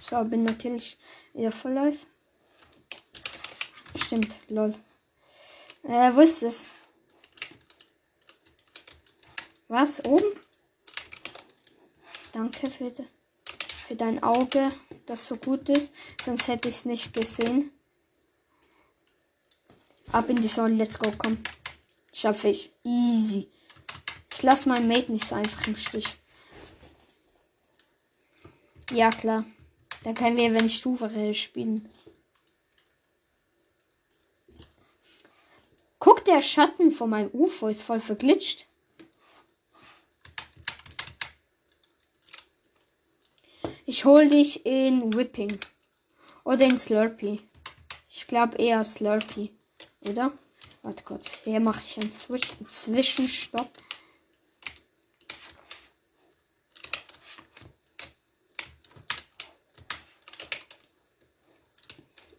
So, 0.00 0.22
bin 0.24 0.44
natürlich 0.44 0.98
wieder 1.32 1.50
voll 1.50 1.72
live. 1.72 2.06
Stimmt, 3.96 4.36
lol. 4.48 4.74
Äh, 5.84 6.14
wo 6.14 6.20
ist 6.20 6.42
es? 6.42 6.70
Was? 9.68 10.04
Oben? 10.04 10.38
Danke 12.32 12.70
für, 12.70 12.92
für 13.86 13.96
dein 13.96 14.22
Auge, 14.22 14.70
das 15.06 15.26
so 15.26 15.36
gut 15.36 15.68
ist. 15.68 15.92
Sonst 16.24 16.48
hätte 16.48 16.68
ich 16.68 16.76
es 16.76 16.84
nicht 16.84 17.12
gesehen. 17.12 17.70
Ab 20.12 20.28
in 20.28 20.40
die 20.40 20.48
Sonne, 20.48 20.74
let's 20.74 20.98
go, 20.98 21.12
komm. 21.16 21.38
Schaffe 22.12 22.48
ich. 22.48 22.72
Easy. 22.84 23.48
Ich 24.32 24.42
lasse 24.42 24.68
meinen 24.68 24.88
Mate 24.88 25.12
nicht 25.12 25.26
so 25.26 25.34
einfach 25.34 25.66
im 25.66 25.76
Stich. 25.76 26.06
Ja, 28.90 29.10
klar. 29.10 29.44
Dann 30.04 30.14
können 30.14 30.36
wir, 30.36 30.52
wenn 30.52 30.66
ich 30.66 30.76
Stufe 30.76 31.32
spielen. 31.32 31.88
Guck, 35.98 36.24
der 36.24 36.42
Schatten 36.42 36.90
von 36.90 37.10
meinem 37.10 37.30
UFO 37.32 37.68
ist 37.68 37.82
voll 37.82 38.00
verglitscht. 38.00 38.66
Ich 43.84 44.04
hol 44.04 44.28
dich 44.28 44.64
in 44.64 45.12
Whipping. 45.12 45.58
Oder 46.44 46.66
in 46.66 46.78
Slurpee. 46.78 47.40
Ich 48.08 48.26
glaube 48.26 48.56
eher 48.56 48.84
Slurpee. 48.84 49.50
Oder? 50.02 50.32
Warte 50.82 51.02
kurz. 51.02 51.38
Hier 51.44 51.60
mache 51.60 51.82
ich 51.84 51.98
einen 52.00 52.12
Zwisch 52.12 52.42
Zwischenstopp. 52.68 53.70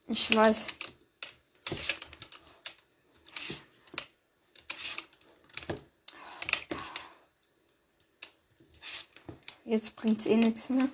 Ich 0.07 0.35
weiß. 0.35 0.73
Jetzt 9.65 9.95
bringt 9.95 10.19
es 10.19 10.25
eh 10.27 10.35
nichts 10.35 10.69
mehr. 10.69 10.89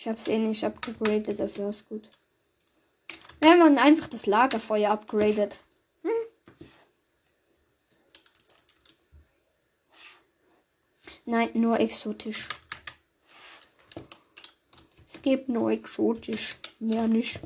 Ich 0.00 0.08
habe 0.08 0.16
es 0.16 0.28
eh 0.28 0.38
nicht 0.38 0.64
abgegradet, 0.64 1.38
also 1.38 1.68
ist 1.68 1.86
gut. 1.86 2.08
Wenn 3.38 3.58
man 3.58 3.76
einfach 3.76 4.06
das 4.06 4.24
Lagerfeuer 4.24 4.90
upgradet. 4.90 5.58
Hm? 6.02 6.66
Nein, 11.26 11.50
nur 11.52 11.78
exotisch. 11.78 12.48
Es 15.06 15.20
gibt 15.20 15.50
nur 15.50 15.70
exotisch, 15.70 16.56
mehr 16.78 17.06
nicht. 17.06 17.38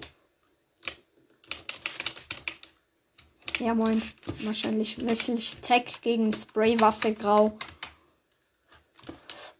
Ja, 3.59 3.75
moin. 3.75 4.01
Wahrscheinlich 4.43 5.05
wechsle 5.05 5.35
ich 5.35 5.57
Tech 5.57 6.01
gegen 6.03 6.33
Spraywaffe 6.33 7.15
grau. 7.15 7.59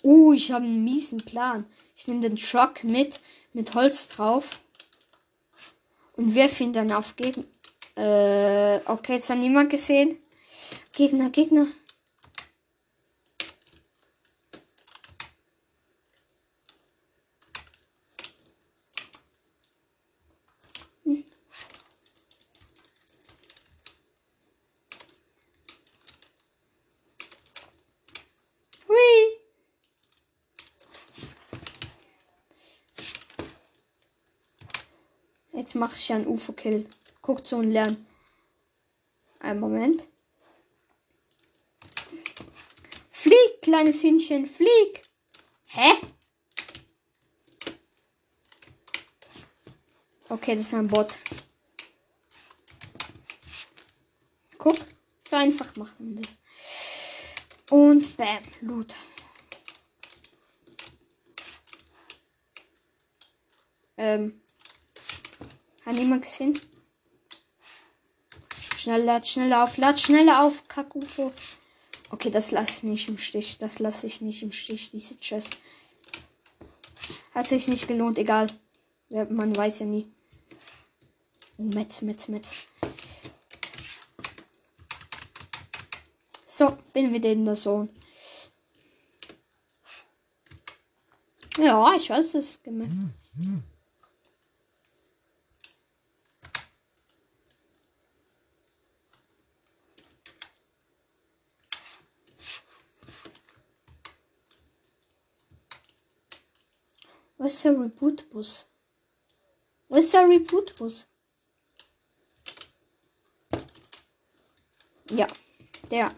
Uh, 0.05 0.33
ich 0.33 0.53
habe 0.53 0.65
einen 0.65 0.85
miesen 0.85 1.25
Plan. 1.25 1.67
Ich 1.97 2.07
nehme 2.07 2.21
den 2.21 2.37
Truck 2.37 2.85
mit, 2.85 3.21
mit 3.53 3.75
Holz 3.75 4.09
drauf. 4.09 4.61
Und 6.17 6.35
werfe 6.35 6.63
ihn 6.63 6.73
dann 6.73 6.93
auf 6.93 7.17
Gegner. 7.17 7.45
Äh, 7.97 8.81
okay, 8.87 9.15
jetzt 9.15 9.31
hat 9.31 9.39
niemand 9.39 9.71
gesehen. 9.71 10.19
Gegner, 10.93 11.31
Gegner. 11.31 11.67
Jetzt 35.65 35.77
mache 35.77 35.97
ich 35.97 36.13
einen 36.13 36.27
UFO-Kill. 36.27 36.87
Guck 37.23 37.47
zu 37.47 37.57
und 37.57 37.71
lern. 37.71 38.07
Ein 39.41 39.59
Moment. 39.61 40.09
Flieg, 43.09 43.63
kleines 43.63 44.03
Hühnchen, 44.03 44.47
flieg. 44.47 45.09
Hä? 45.69 45.91
Okay, 50.29 50.55
das 50.55 50.65
ist 50.65 50.75
ein 50.75 50.87
Bot. 50.87 51.17
Guck, 54.59 54.77
so 55.27 55.37
einfach 55.37 55.75
machen 55.77 56.15
wir 56.15 56.21
das. 56.21 56.39
Und 57.71 58.15
bam, 58.19 58.43
Loot. 58.61 58.95
Ähm. 63.97 64.44
Hat 65.85 65.95
niemand 65.95 66.23
gesehen? 66.23 66.59
Schnell, 68.77 69.03
lad, 69.03 69.27
schnell 69.27 69.53
auf, 69.53 69.77
lad, 69.77 70.01
schnell 70.01 70.29
auf, 70.31 70.67
Kakufo. 70.69 71.33
Okay, 72.11 72.31
das 72.31 72.51
lasse 72.51 72.79
ich 72.79 72.83
nicht 72.85 73.09
im 73.09 73.19
Stich. 73.19 73.59
Das 73.59 73.79
lasse 73.79 74.07
ich 74.07 74.21
nicht 74.21 74.43
im 74.43 74.53
Stich, 74.53 74.91
diese 74.91 75.17
Chest. 75.19 75.57
Hat 77.35 77.49
sich 77.49 77.69
nicht 77.69 77.89
gelohnt, 77.89 78.19
egal. 78.19 78.49
Man 79.09 79.55
weiß 79.55 79.81
ja 79.81 79.87
nie. 79.87 80.11
Metz, 81.57 82.03
Metz, 82.03 82.29
Metz. 82.29 82.51
So, 86.47 86.77
bin 86.93 87.13
wieder 87.13 87.33
in 87.33 87.45
der 87.45 87.57
Zone. 87.57 87.89
Ja, 91.59 91.95
ich 91.97 92.11
weiß 92.11 92.35
es 92.35 92.63
gemacht. 92.63 92.91
Wo 107.45 107.49
ist 107.49 107.63
der 107.63 107.79
Reboot-Bus? 107.79 108.67
Wo 109.91 109.99
ist 109.99 110.15
der 110.15 110.27
Reboot-Bus? 110.27 111.07
Ja, 115.11 115.27
der. 115.91 116.15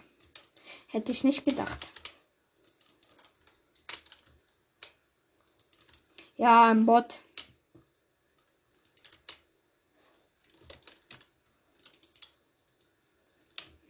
Hätte 0.86 1.10
ich 1.10 1.24
nicht 1.24 1.44
gedacht. 1.44 1.84
Ja, 6.36 6.70
ein 6.70 6.86
Bot. 6.86 7.20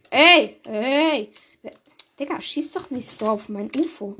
Ey, 0.09 0.59
ey. 0.63 1.31
Digga, 2.17 2.41
schieß 2.41 2.71
doch 2.71 2.89
nicht 2.89 3.07
so 3.07 3.29
auf 3.29 3.47
mein 3.47 3.69
UFO. 3.75 4.17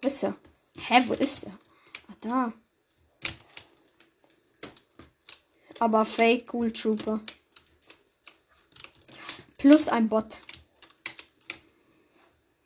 Wo 0.00 0.06
ist 0.06 0.22
er? 0.22 0.36
Hä, 0.78 1.02
wo 1.06 1.14
ist 1.14 1.44
er? 1.44 1.58
Ah, 2.08 2.14
da. 2.20 2.52
Aber 5.78 6.04
Fake 6.04 6.52
Cool 6.52 6.72
Trooper. 6.72 7.20
Plus 9.58 9.88
ein 9.88 10.08
Bot. 10.08 10.38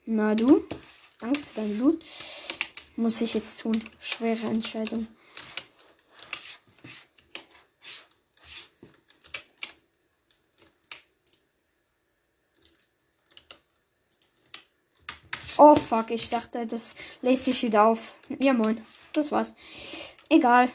Na 0.06 0.34
du? 0.34 0.64
Danke 1.18 1.40
für 1.40 1.54
dein 1.54 1.76
Blut. 1.76 2.04
Muss 2.96 3.20
ich 3.20 3.34
jetzt 3.34 3.60
tun. 3.60 3.82
Schwere 4.00 4.46
Entscheidung. 4.46 5.06
Oh 15.72 15.76
fuck, 15.76 16.10
ich 16.10 16.28
dachte, 16.30 16.66
das 16.66 16.96
lässt 17.22 17.44
sich 17.44 17.62
wieder 17.62 17.84
auf. 17.84 18.14
Ja 18.40 18.52
moin, 18.52 18.84
das 19.12 19.30
war's. 19.30 19.54
Egal. 20.28 20.68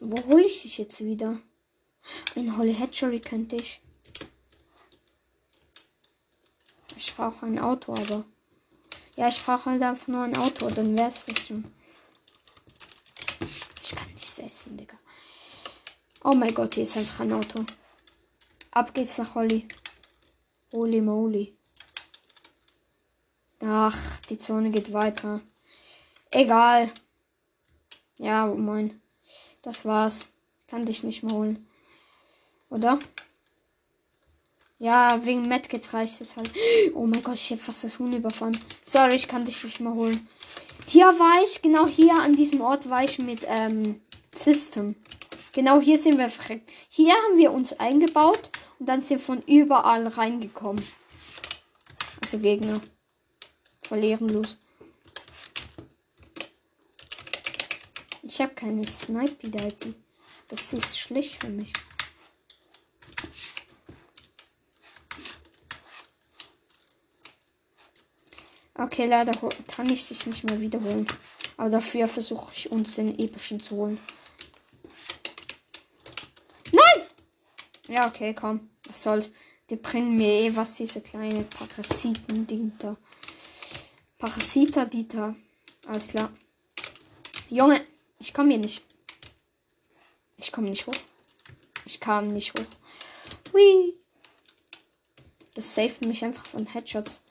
Wo 0.00 0.16
hole 0.24 0.46
ich 0.46 0.62
dich 0.62 0.78
jetzt 0.78 1.04
wieder? 1.04 1.38
Ein 2.34 2.56
Holly 2.56 2.74
Hatchery 2.74 3.20
könnte 3.20 3.56
ich. 3.56 3.82
Ich 6.96 7.14
brauche 7.14 7.44
ein 7.44 7.58
Auto, 7.58 7.92
aber. 7.92 8.24
Ja, 9.16 9.28
ich 9.28 9.44
brauche 9.44 9.68
halt 9.68 9.82
einfach 9.82 10.08
nur 10.08 10.22
ein 10.22 10.38
Auto, 10.38 10.70
dann 10.70 10.96
wär's 10.96 11.26
das 11.26 11.46
schon. 11.46 11.70
Ich 13.82 13.94
kann 13.94 14.10
nichts 14.14 14.38
essen, 14.38 14.78
Digga. 14.78 14.96
Oh 16.24 16.32
mein 16.32 16.54
Gott, 16.54 16.72
hier 16.72 16.84
ist 16.84 16.96
einfach 16.96 17.20
ein 17.20 17.34
Auto. 17.34 17.66
Ab 18.70 18.94
geht's 18.94 19.18
nach 19.18 19.34
Holly. 19.34 19.68
Holy 20.76 21.00
moly. 21.00 21.56
Ach, 23.62 23.96
die 24.28 24.38
Zone 24.38 24.68
geht 24.68 24.92
weiter. 24.92 25.40
Egal. 26.30 26.90
Ja, 28.18 28.46
moin. 28.46 29.00
Das 29.62 29.86
war's. 29.86 30.26
Kann 30.68 30.84
dich 30.84 31.02
nicht 31.02 31.22
mehr 31.22 31.32
holen. 31.32 31.66
Oder? 32.68 32.98
Ja, 34.78 35.24
wegen 35.24 35.48
Medkits 35.48 35.94
reicht 35.94 36.20
es 36.20 36.36
halt. 36.36 36.52
Oh 36.94 37.06
mein 37.06 37.22
Gott, 37.22 37.36
ich 37.36 37.52
hab 37.52 37.60
fast 37.60 37.84
das 37.84 37.98
Huhn 37.98 38.12
überfahren. 38.12 38.58
Sorry, 38.84 39.14
ich 39.14 39.28
kann 39.28 39.46
dich 39.46 39.64
nicht 39.64 39.80
mehr 39.80 39.94
holen. 39.94 40.28
Hier 40.86 41.06
war 41.06 41.42
ich, 41.42 41.62
genau 41.62 41.86
hier 41.86 42.16
an 42.20 42.36
diesem 42.36 42.60
Ort 42.60 42.90
war 42.90 43.02
ich 43.02 43.18
mit 43.18 43.46
ähm, 43.46 44.02
System. 44.34 44.94
Genau 45.54 45.80
hier 45.80 45.96
sind 45.96 46.18
wir 46.18 46.28
verreckt. 46.28 46.70
Hier 46.90 47.14
haben 47.14 47.38
wir 47.38 47.52
uns 47.52 47.72
eingebaut 47.80 48.50
und 48.78 48.86
dann 48.86 49.02
sind 49.02 49.20
von 49.20 49.42
überall 49.42 50.06
reingekommen. 50.06 50.86
Also 52.22 52.38
Gegner. 52.38 52.80
Verlieren 53.80 54.28
los. 54.28 54.58
Ich 58.22 58.40
habe 58.40 58.54
keine 58.54 58.86
Sniper 58.86 59.48
Dipe. 59.48 59.94
Das 60.48 60.72
ist 60.72 60.98
schlecht 60.98 61.40
für 61.40 61.48
mich. 61.48 61.72
Okay, 68.74 69.06
leider 69.06 69.32
kann 69.68 69.88
ich 69.88 70.06
dich 70.08 70.26
nicht 70.26 70.44
mehr 70.44 70.60
wiederholen. 70.60 71.06
Aber 71.56 71.70
dafür 71.70 72.08
versuche 72.08 72.52
ich 72.54 72.70
uns 72.70 72.96
den 72.96 73.18
epischen 73.18 73.60
zu 73.60 73.76
holen. 73.76 73.98
Ja, 77.88 78.08
okay, 78.08 78.34
komm. 78.34 78.70
Was 78.86 79.02
soll's. 79.02 79.32
Die 79.70 79.76
bringen 79.76 80.16
mir 80.16 80.28
eh 80.28 80.56
was, 80.56 80.74
diese 80.74 81.00
kleine 81.00 81.42
Parasiten, 81.42 82.46
die 82.46 82.70
da. 82.78 82.96
Parasita, 84.18 84.84
die 84.84 85.08
da. 85.08 85.34
Alles 85.86 86.08
klar. 86.08 86.32
Junge, 87.50 87.84
ich 88.18 88.32
komme 88.32 88.50
hier 88.50 88.58
nicht. 88.58 88.84
Ich 90.36 90.52
komme 90.52 90.68
nicht 90.68 90.86
hoch. 90.86 90.96
Ich 91.84 92.00
kam 92.00 92.32
nicht 92.32 92.52
hoch. 92.54 92.66
Hui. 93.52 93.94
Das 95.54 95.74
saved 95.74 96.04
mich 96.04 96.24
einfach 96.24 96.46
von 96.46 96.66
Headshots. 96.66 97.22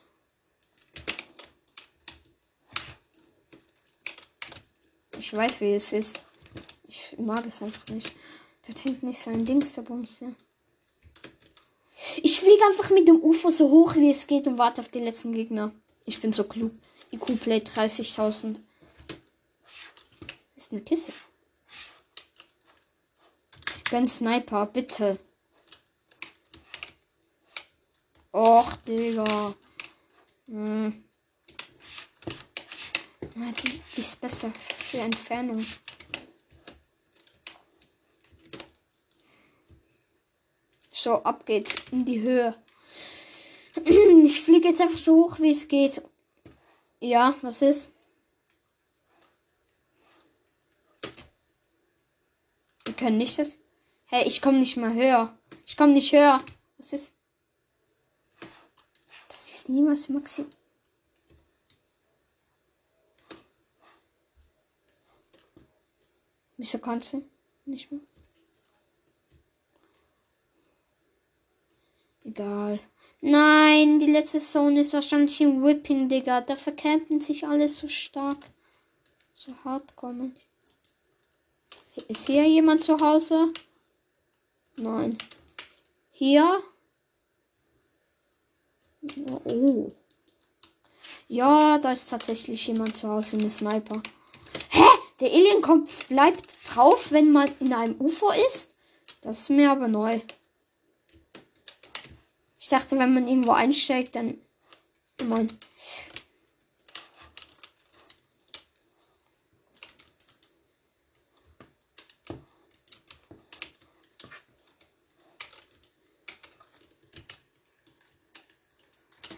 Ich 5.17 5.33
weiß, 5.33 5.61
wie 5.61 5.73
es 5.73 5.93
ist. 5.93 6.21
Ich 6.87 7.15
mag 7.17 7.45
es 7.45 7.61
einfach 7.61 7.87
nicht. 7.87 8.11
Der 8.67 8.83
hängt 8.83 9.03
nicht 9.03 9.19
sein 9.19 9.45
Dings, 9.45 9.73
der 9.73 9.83
Bumse. 9.83 10.33
Ich 12.21 12.39
fliege 12.39 12.65
einfach 12.65 12.89
mit 12.89 13.07
dem 13.07 13.21
UFO 13.23 13.49
so 13.49 13.69
hoch 13.69 13.95
wie 13.95 14.11
es 14.11 14.27
geht 14.27 14.47
und 14.47 14.57
warte 14.57 14.81
auf 14.81 14.89
die 14.89 14.99
letzten 14.99 15.33
Gegner. 15.33 15.71
Ich 16.05 16.21
bin 16.21 16.33
so 16.33 16.43
klug. 16.43 16.71
IQ 17.11 17.39
Play 17.39 17.57
30.000. 17.57 18.57
Ist 20.55 20.71
eine 20.71 20.81
Kiste. 20.81 21.13
Gönn 23.89 24.07
Sniper, 24.07 24.65
bitte. 24.65 25.19
Och, 28.33 28.75
Digga. 28.87 29.53
Hm. 30.47 31.03
Ja, 33.35 33.51
die, 33.51 33.81
die 33.95 34.01
ist 34.01 34.19
besser 34.19 34.51
für 34.51 34.97
Entfernung. 34.97 35.65
So, 41.05 41.21
ab 41.21 41.45
geht's 41.45 41.75
in 41.91 42.03
die 42.03 42.21
Höhe. 42.21 42.55
Ich 44.25 44.41
fliege 44.41 44.69
jetzt 44.69 44.81
einfach 44.81 44.97
so 44.97 45.13
hoch, 45.17 45.39
wie 45.39 45.51
es 45.51 45.67
geht. 45.67 46.01
Ja, 46.99 47.35
was 47.43 47.61
ist? 47.61 47.91
Wir 52.85 52.95
können 52.95 53.17
nicht 53.17 53.37
das. 53.37 53.59
Hey, 54.07 54.25
ich 54.25 54.41
komme 54.41 54.57
nicht 54.57 54.77
mal 54.77 54.95
höher. 54.95 55.37
Ich 55.67 55.77
komme 55.77 55.93
nicht 55.93 56.11
höher. 56.11 56.43
Was 56.79 56.91
ist? 56.91 57.13
Das 59.29 59.47
ist 59.47 59.69
niemals 59.69 60.09
Maxi. 60.09 60.43
Wieso 66.57 66.79
kannst 66.79 67.13
du 67.13 67.23
nicht 67.67 67.91
mehr? 67.91 68.01
Egal. 72.25 72.79
Nein, 73.21 73.99
die 73.99 74.11
letzte 74.11 74.39
Zone 74.39 74.81
ist 74.81 74.93
wahrscheinlich 74.93 75.39
im 75.41 75.63
Whipping, 75.63 76.09
Digga. 76.09 76.41
Da 76.41 76.55
verkämpfen 76.55 77.19
sich 77.19 77.47
alles 77.47 77.77
so 77.77 77.87
stark. 77.87 78.37
So 79.33 79.53
hart 79.63 79.95
kommen. 79.95 80.35
Ist 82.07 82.27
hier 82.27 82.45
jemand 82.47 82.83
zu 82.83 82.99
Hause? 82.99 83.53
Nein. 84.75 85.17
Hier? 86.11 86.61
Oh. 89.45 89.91
Ja, 91.27 91.77
da 91.77 91.91
ist 91.91 92.09
tatsächlich 92.09 92.67
jemand 92.67 92.97
zu 92.97 93.07
Hause, 93.07 93.37
eine 93.37 93.49
Sniper. 93.49 94.01
Hä? 94.69 94.83
Der 95.19 95.31
Alienkopf 95.31 96.07
bleibt 96.07 96.57
drauf, 96.65 97.11
wenn 97.11 97.31
man 97.31 97.49
in 97.59 97.73
einem 97.73 97.99
UFO 97.99 98.31
ist? 98.47 98.75
Das 99.21 99.41
ist 99.41 99.49
mir 99.49 99.71
aber 99.71 99.87
neu. 99.87 100.19
Ich 102.65 102.69
dachte, 102.69 102.97
wenn 102.97 103.13
man 103.13 103.27
irgendwo 103.27 103.51
einsteigt, 103.51 104.15
dann. 104.15 104.41
Moin. 105.23 105.47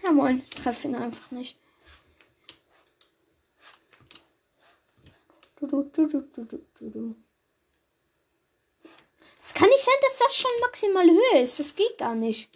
Ja, 0.02 0.14
moin. 0.14 0.42
Ich 0.42 0.50
treffe 0.52 0.88
ihn 0.88 0.96
einfach 0.96 1.30
nicht. 1.32 1.58
Es 9.42 9.54
kann 9.54 9.68
nicht 9.68 9.84
sein, 9.84 9.94
dass 10.02 10.18
das 10.18 10.34
schon 10.34 10.52
maximal 10.62 11.06
Höhe 11.10 11.42
ist. 11.42 11.60
Das 11.60 11.76
geht 11.76 11.98
gar 11.98 12.16
nicht. 12.16 12.50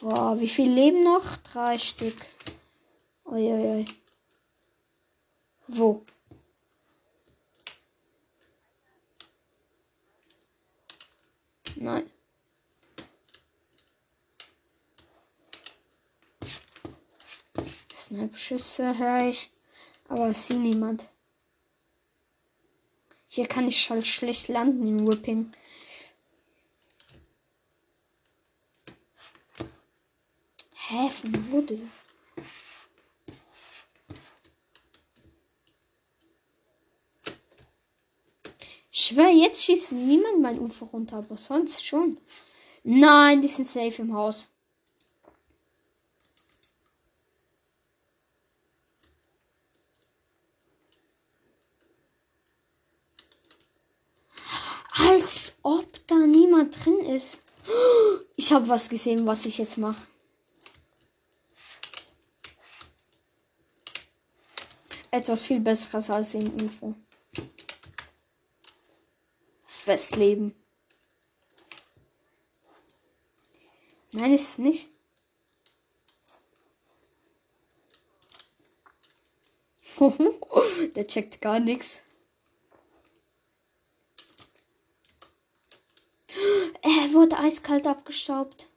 Boah, 0.00 0.38
wie 0.38 0.48
viel 0.48 0.70
leben 0.70 1.02
noch? 1.02 1.36
Drei 1.38 1.76
Stück. 1.76 2.16
Uiuiui. 3.24 3.84
Wo? 5.66 6.04
Nein. 11.76 12.10
Snap-Schüsse 17.94 18.96
höre 18.98 19.28
ich, 19.28 19.50
aber 20.08 20.30
ich 20.30 20.38
sehe 20.38 20.58
niemand. 20.58 21.08
Hier 23.26 23.46
kann 23.46 23.68
ich 23.68 23.90
halt 23.90 24.06
schlecht 24.06 24.48
landen 24.48 24.86
in 24.86 25.06
Whipping. 25.06 25.52
Hä, 30.90 31.10
von? 31.10 31.34
Ich 38.90 39.04
schwör, 39.04 39.28
jetzt 39.28 39.62
schießt 39.64 39.92
niemand 39.92 40.40
mein 40.40 40.58
Ufer 40.58 40.86
runter, 40.86 41.18
aber 41.18 41.36
sonst 41.36 41.84
schon. 41.84 42.16
Nein, 42.84 43.42
die 43.42 43.48
sind 43.48 43.68
safe 43.68 44.00
im 44.00 44.14
Haus. 44.14 44.48
Als 55.06 55.58
ob 55.62 56.06
da 56.06 56.16
niemand 56.16 56.82
drin 56.82 57.00
ist. 57.00 57.40
Ich 58.36 58.54
habe 58.54 58.68
was 58.68 58.88
gesehen, 58.88 59.26
was 59.26 59.44
ich 59.44 59.58
jetzt 59.58 59.76
mache. 59.76 60.06
Etwas 65.18 65.42
viel 65.42 65.58
Besseres 65.58 66.10
als 66.10 66.34
im 66.34 66.48
UFO. 66.64 66.94
Festleben. 69.66 70.54
Nein, 74.12 74.32
ist 74.32 74.50
es 74.50 74.58
nicht. 74.58 74.90
Der 80.94 81.08
checkt 81.08 81.40
gar 81.40 81.58
nichts. 81.58 82.00
Er 86.80 87.12
wurde 87.12 87.36
eiskalt 87.40 87.88
abgestaubt. 87.88 88.67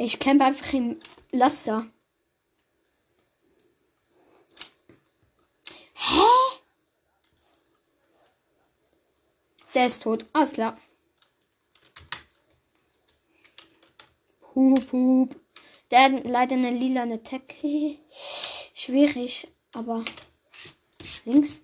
Ich 0.00 0.20
camp 0.20 0.40
einfach 0.42 0.72
im 0.74 0.96
Lasser. 1.32 1.88
Hä? 5.94 6.20
Der 9.74 9.88
ist 9.88 10.04
tot. 10.04 10.24
Alles 10.32 10.52
klar. 10.52 10.78
Hup, 14.54 14.92
hup. 14.92 15.34
Der 15.90 16.02
hat 16.02 16.24
leider 16.24 16.54
eine 16.54 16.70
lila 16.70 17.04
Tech. 17.16 17.42
Schwierig, 18.74 19.48
aber 19.74 20.04
links. 21.24 21.62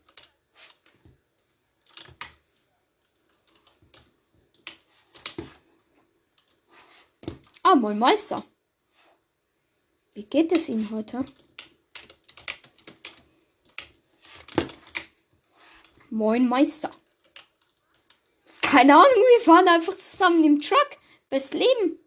Ah, 7.67 7.75
moin 7.75 7.99
Meister. 7.99 8.45
Wie 10.13 10.25
geht 10.25 10.53
es 10.53 10.69
Ihnen 10.69 10.91
heute? 10.91 11.25
Moin 16.11 16.47
Meister. 16.47 16.91
Keine 18.61 18.95
Ahnung, 18.95 19.25
wir 19.39 19.45
fahren 19.47 19.67
einfach 19.67 19.97
zusammen 19.97 20.45
im 20.45 20.61
Truck. 20.61 20.91
Best 21.31 21.55
Leben. 21.55 21.99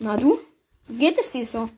Na 0.00 0.16
du? 0.16 0.40
Wie 0.88 0.98
geht 0.98 1.18
es 1.18 1.30
dir 1.30 1.46
so? 1.46 1.70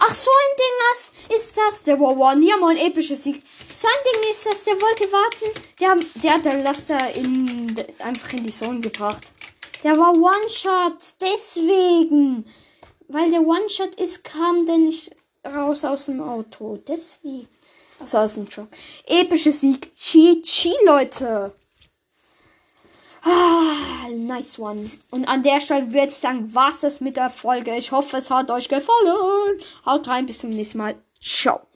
Ach, 0.00 0.14
so 0.14 0.30
ein 0.30 0.56
Ding 0.56 1.36
ist 1.36 1.54
das. 1.58 1.82
Der 1.82 2.00
war 2.00 2.16
One. 2.16 2.46
Ja, 2.46 2.56
mal 2.56 2.70
ein 2.70 2.78
epischer 2.78 3.16
Sieg. 3.16 3.42
So 3.76 3.86
ein 3.86 4.04
Ding 4.22 4.30
ist 4.30 4.46
das. 4.46 4.64
Der 4.64 4.80
wollte 4.80 5.12
warten. 5.12 5.60
Der, 5.78 5.96
der 6.22 6.32
hat 6.32 6.46
der 6.46 6.62
Laster 6.62 7.14
in, 7.14 7.76
einfach 7.98 8.32
in 8.32 8.44
die 8.44 8.52
Zone 8.52 8.80
gebracht. 8.80 9.32
Der 9.84 9.98
war 9.98 10.12
One-Shot. 10.12 11.14
Deswegen. 11.20 12.44
Weil 13.08 13.30
der 13.30 13.42
One-Shot 13.42 13.94
ist, 13.94 14.24
kam 14.24 14.66
der 14.66 14.78
nicht 14.78 15.10
raus 15.46 15.84
aus 15.84 16.06
dem 16.06 16.20
Auto. 16.20 16.78
Deswegen. 16.86 17.48
Also 18.00 18.18
aus 18.18 18.34
dem 18.34 18.48
Truck. 18.48 18.68
Epischer 19.06 19.52
Sieg. 19.52 19.94
Chi-Chi, 19.96 20.72
Leute. 20.86 21.54
Ah, 23.24 24.08
nice 24.10 24.58
one. 24.58 24.90
Und 25.10 25.26
an 25.26 25.42
der 25.42 25.60
Stelle 25.60 25.92
würde 25.92 26.08
ich 26.08 26.14
sagen, 26.14 26.50
was 26.54 26.82
es 26.84 27.00
mit 27.00 27.16
der 27.16 27.30
Folge. 27.30 27.76
Ich 27.76 27.90
hoffe, 27.92 28.18
es 28.18 28.30
hat 28.30 28.50
euch 28.50 28.68
gefallen. 28.68 29.60
Haut 29.84 30.06
rein, 30.06 30.26
bis 30.26 30.38
zum 30.38 30.50
nächsten 30.50 30.78
Mal. 30.78 30.94
Ciao. 31.20 31.67